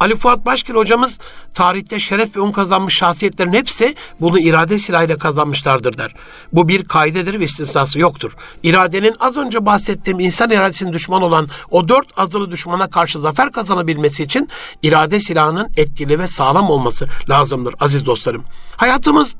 Ali 0.00 0.16
Fuat 0.16 0.46
Başkil 0.46 0.74
hocamız 0.74 1.18
tarihte 1.54 2.00
şeref 2.00 2.36
ve 2.36 2.40
un 2.40 2.52
kazanmış 2.52 2.94
şahsiyetlerin 2.94 3.52
hepsi 3.52 3.94
bunu 4.20 4.38
irade 4.38 4.78
silahıyla 4.78 5.18
kazanmışlardır 5.18 5.98
der. 5.98 6.14
Bu 6.52 6.68
bir 6.68 6.84
kaydedir 6.84 7.40
ve 7.40 7.44
istisnası 7.44 7.98
yoktur. 7.98 8.36
İradenin 8.62 9.16
az 9.20 9.36
önce 9.36 9.66
bahsettiğim 9.66 10.20
insan 10.20 10.50
iradesinin 10.50 10.92
düşman 10.92 11.22
olan 11.22 11.48
o 11.70 11.88
dört 11.88 12.18
azılı 12.18 12.50
düşmana 12.50 12.90
karşı 12.90 13.20
zafer 13.20 13.52
kazanabilmesi 13.52 14.22
için 14.22 14.48
irade 14.82 15.20
silahının 15.20 15.72
etkili 15.76 16.18
ve 16.18 16.28
sağlam 16.28 16.70
olması 16.70 17.08
lazımdır 17.28 17.74
aziz 17.80 18.06
dostlarım. 18.06 18.44
Hayatımız 18.76 19.34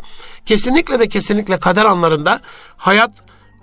kesinlikle 0.46 0.98
ve 0.98 1.09
kesinlikle 1.09 1.59
kader 1.59 1.84
anlarında 1.84 2.40
hayat 2.76 3.11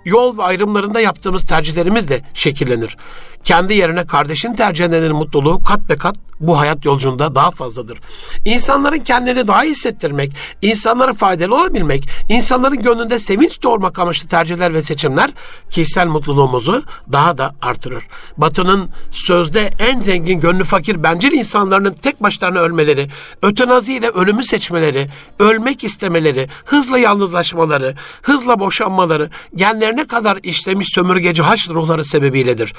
yol 0.04 0.38
ve 0.38 0.42
ayrımlarında 0.42 1.00
yaptığımız 1.00 1.46
tercihlerimizle 1.46 2.24
şekillenir. 2.34 2.96
Kendi 3.44 3.74
yerine 3.74 4.06
kardeşin 4.06 4.54
tercih 4.54 4.84
edenin 4.84 5.16
mutluluğu 5.16 5.62
kat 5.62 5.88
be 5.88 5.96
kat 5.96 6.16
bu 6.42 6.58
hayat 6.58 6.84
yolculuğunda 6.84 7.34
daha 7.34 7.50
fazladır. 7.50 7.98
İnsanların 8.44 8.98
kendini 8.98 9.48
daha 9.48 9.64
iyi 9.64 9.70
hissettirmek, 9.70 10.32
insanlara 10.62 11.12
faydalı 11.12 11.54
olabilmek, 11.54 12.08
insanların 12.28 12.82
gönlünde 12.82 13.18
sevinç 13.18 13.62
doğurmak 13.62 13.98
amaçlı 13.98 14.28
tercihler 14.28 14.74
ve 14.74 14.82
seçimler 14.82 15.30
kişisel 15.70 16.06
mutluluğumuzu 16.06 16.82
daha 17.12 17.38
da 17.38 17.54
artırır. 17.62 18.04
Batı'nın 18.36 18.90
sözde 19.10 19.70
en 19.78 20.00
zengin, 20.00 20.40
gönlü 20.40 20.64
fakir, 20.64 21.02
bencil 21.02 21.32
insanların 21.32 21.94
tek 22.02 22.22
başlarına 22.22 22.58
ölmeleri, 22.58 23.08
ötenazi 23.42 23.94
ile 23.94 24.08
ölümü 24.08 24.44
seçmeleri, 24.44 25.08
ölmek 25.38 25.84
istemeleri, 25.84 26.48
hızla 26.64 26.98
yalnızlaşmaları, 26.98 27.94
hızla 28.22 28.60
boşanmaları, 28.60 29.30
genlerine 29.54 30.06
kadar 30.06 30.38
işlemiş 30.42 30.88
sömürgeci 30.88 31.42
haç 31.42 31.70
ruhları 31.70 32.04
sebebiyledir. 32.04 32.74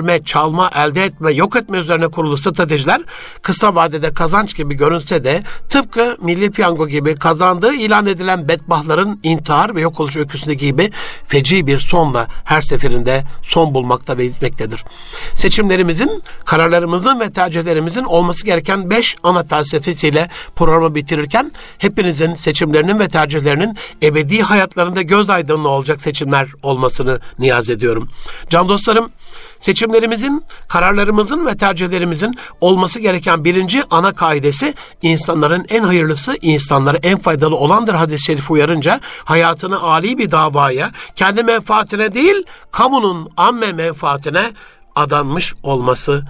Sömürme, 0.00 0.24
çalma, 0.24 0.70
elde 0.74 1.04
etme, 1.04 1.32
yok 1.32 1.56
etme 1.56 1.78
üzerine 1.78 2.08
kurulu 2.08 2.36
stratejiler 2.36 3.00
kısa 3.42 3.74
vadede 3.74 4.14
kazanç 4.14 4.56
gibi 4.56 4.74
görünse 4.74 5.24
de 5.24 5.42
tıpkı 5.68 6.16
milli 6.22 6.50
piyango 6.50 6.88
gibi 6.88 7.14
kazandığı 7.14 7.74
ilan 7.74 8.06
edilen 8.06 8.48
bedbahtların 8.48 9.20
intihar 9.22 9.74
ve 9.74 9.80
yok 9.80 10.00
oluş 10.00 10.16
öyküsündeki 10.16 10.66
gibi 10.66 10.90
feci 11.26 11.66
bir 11.66 11.78
sonla 11.78 12.28
her 12.44 12.60
seferinde 12.60 13.22
son 13.42 13.74
bulmakta 13.74 14.18
ve 14.18 14.26
gitmektedir. 14.26 14.84
Seçimlerimizin, 15.34 16.22
kararlarımızın 16.44 17.20
ve 17.20 17.32
tercihlerimizin 17.32 18.04
olması 18.04 18.46
gereken 18.46 18.90
beş 18.90 19.16
ana 19.22 19.42
felsefesiyle 19.42 20.28
programı 20.56 20.94
bitirirken 20.94 21.52
hepinizin 21.78 22.34
seçimlerinin 22.34 22.98
ve 22.98 23.08
tercihlerinin 23.08 23.76
ebedi 24.02 24.42
hayatlarında 24.42 25.02
göz 25.02 25.30
aydınlığı 25.30 25.68
olacak 25.68 26.02
seçimler 26.02 26.48
olmasını 26.62 27.20
niyaz 27.38 27.70
ediyorum. 27.70 28.08
Can 28.48 28.68
dostlarım, 28.68 29.10
Seçimlerimizin, 29.60 30.44
kararlarımızın 30.68 31.46
ve 31.46 31.56
tercihlerimizin 31.56 32.34
olması 32.60 33.00
gereken 33.00 33.44
birinci 33.44 33.82
ana 33.90 34.12
kaidesi 34.12 34.74
insanların 35.02 35.66
en 35.68 35.82
hayırlısı, 35.82 36.36
insanlara 36.42 36.98
en 37.02 37.18
faydalı 37.18 37.56
olandır 37.56 37.94
hadis-i 37.94 38.24
şerif 38.24 38.50
uyarınca 38.50 39.00
hayatını 39.24 39.82
âli 39.82 40.18
bir 40.18 40.30
davaya, 40.30 40.90
kendi 41.16 41.42
menfaatine 41.42 42.14
değil, 42.14 42.44
kamunun 42.70 43.30
amme 43.36 43.72
menfaatine 43.72 44.42
adanmış 44.96 45.54
olması 45.62 46.24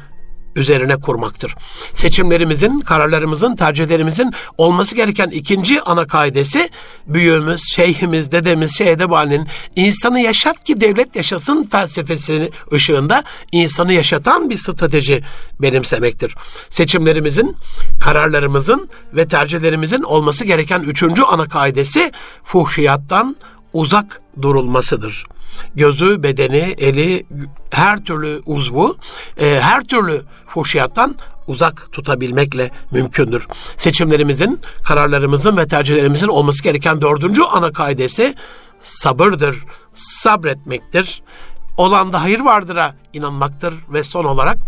üzerine 0.57 0.96
kurmaktır. 0.96 1.55
Seçimlerimizin, 1.94 2.80
kararlarımızın, 2.80 3.57
tercihlerimizin 3.57 4.32
olması 4.59 4.94
gereken 4.94 5.28
ikinci 5.28 5.82
ana 5.82 6.07
kaidesi 6.07 6.70
büyüğümüz, 7.07 7.62
şeyhimiz, 7.64 8.32
dedemiz, 8.32 8.78
Şehdebal'in 8.78 9.48
insanı 9.76 10.20
yaşat 10.20 10.64
ki 10.64 10.80
devlet 10.80 11.16
yaşasın 11.16 11.62
felsefesini 11.62 12.51
ışığında 12.72 13.24
insanı 13.53 13.92
yaşatan 13.92 14.51
bir 14.51 14.57
strateji 14.57 15.22
benimsemektir. 15.61 16.34
Seçimlerimizin, 16.70 17.57
kararlarımızın 18.01 18.88
ve 19.12 19.28
tercihlerimizin 19.28 20.03
olması 20.03 20.44
gereken 20.44 20.80
üçüncü 20.80 21.22
ana 21.22 21.48
kaidesi 21.48 22.12
fuhşiyattan 22.44 23.36
uzak 23.72 24.20
durulmasıdır 24.42 25.24
gözü, 25.74 26.22
bedeni, 26.22 26.74
eli, 26.78 27.26
her 27.70 28.05
türlü 28.05 28.42
uzvu, 28.46 28.96
e, 29.40 29.61
her 29.61 29.84
türlü 29.84 30.22
fuhşiyattan 30.46 31.16
uzak 31.46 31.92
tutabilmekle 31.92 32.70
mümkündür. 32.90 33.46
Seçimlerimizin, 33.76 34.61
kararlarımızın 34.84 35.57
ve 35.57 35.66
tercihlerimizin 35.66 36.28
olması 36.28 36.62
gereken 36.62 37.01
dördüncü 37.01 37.42
ana 37.42 37.72
kaidesi 37.72 38.34
sabırdır, 38.80 39.57
sabretmektir. 39.92 41.22
Olanda 41.76 42.22
hayır 42.22 42.40
vardır'a 42.40 42.94
inanmaktır 43.12 43.74
ve 43.92 44.05
son 44.05 44.24
olarak 44.24 44.59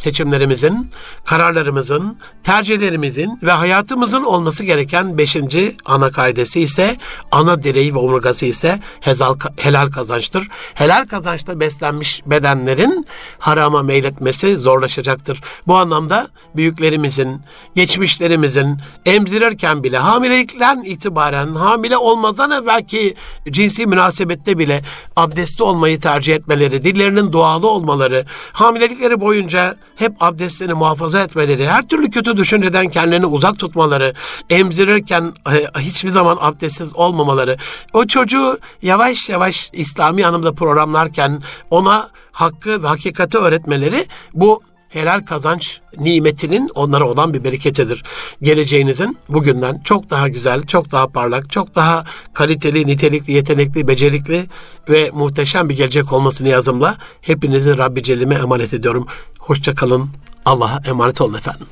seçimlerimizin, 0.00 0.90
kararlarımızın, 1.24 2.18
tercihlerimizin 2.42 3.38
ve 3.42 3.50
hayatımızın 3.50 4.22
olması 4.24 4.64
gereken 4.64 5.18
beşinci 5.18 5.76
ana 5.84 6.10
kaidesi 6.10 6.60
ise, 6.60 6.96
ana 7.32 7.62
direği 7.62 7.94
ve 7.94 7.98
omurgası 7.98 8.46
ise 8.46 8.78
hezal, 9.00 9.34
helal 9.60 9.90
kazançtır. 9.90 10.48
Helal 10.74 11.06
kazançta 11.06 11.60
beslenmiş 11.60 12.22
bedenlerin 12.26 13.06
harama 13.38 13.82
meyletmesi 13.82 14.56
zorlaşacaktır. 14.56 15.40
Bu 15.66 15.76
anlamda 15.76 16.28
büyüklerimizin, 16.56 17.40
geçmişlerimizin 17.74 18.78
emzirirken 19.06 19.82
bile 19.82 19.98
hamilelikten 19.98 20.82
itibaren 20.82 21.54
hamile 21.54 21.96
olmazdan 21.96 22.50
evvelki 22.50 23.14
cinsi 23.50 23.86
münasebette 23.86 24.58
bile 24.58 24.82
abdestli 25.16 25.62
olmayı 25.62 26.00
tercih 26.00 26.34
etmeleri, 26.34 26.82
dillerinin 26.82 27.32
dualı 27.32 27.68
olmaları, 27.68 28.24
hamilelikleri 28.52 29.20
boyunca 29.20 29.76
hep 29.96 30.12
abdestlerini 30.20 30.74
muhafaza 30.74 31.20
etmeleri, 31.22 31.68
her 31.68 31.88
türlü 31.88 32.10
kötü 32.10 32.36
düşünceden 32.36 32.88
kendilerini 32.88 33.26
uzak 33.26 33.58
tutmaları, 33.58 34.14
emzirirken 34.50 35.34
e, 35.52 35.80
hiçbir 35.80 36.10
zaman 36.10 36.38
abdestsiz 36.40 36.96
olmamaları, 36.96 37.56
o 37.92 38.06
çocuğu 38.06 38.58
yavaş 38.82 39.28
yavaş 39.28 39.70
İslami 39.72 40.26
anlamda 40.26 40.52
programlarken 40.52 41.42
ona 41.70 42.08
hakkı 42.32 42.82
ve 42.82 42.86
hakikati 42.86 43.38
öğretmeleri 43.38 44.06
bu 44.34 44.62
helal 44.90 45.20
kazanç 45.20 45.80
nimetinin 45.98 46.70
onlara 46.74 47.08
olan 47.08 47.34
bir 47.34 47.44
bereketidir. 47.44 48.02
Geleceğinizin 48.42 49.18
bugünden 49.28 49.80
çok 49.84 50.10
daha 50.10 50.28
güzel, 50.28 50.62
çok 50.62 50.92
daha 50.92 51.08
parlak, 51.08 51.50
çok 51.50 51.74
daha 51.74 52.04
kaliteli, 52.32 52.86
nitelikli, 52.86 53.32
yetenekli, 53.32 53.88
becerikli 53.88 54.46
ve 54.88 55.10
muhteşem 55.14 55.68
bir 55.68 55.76
gelecek 55.76 56.12
olmasını 56.12 56.48
yazımla 56.48 56.96
hepinizi 57.20 57.78
Rabbi 57.78 58.02
Celle'ime 58.02 58.34
emanet 58.34 58.74
ediyorum. 58.74 59.06
Hoşçakalın. 59.38 60.10
Allah'a 60.44 60.80
emanet 60.86 61.20
olun 61.20 61.34
efendim. 61.34 61.66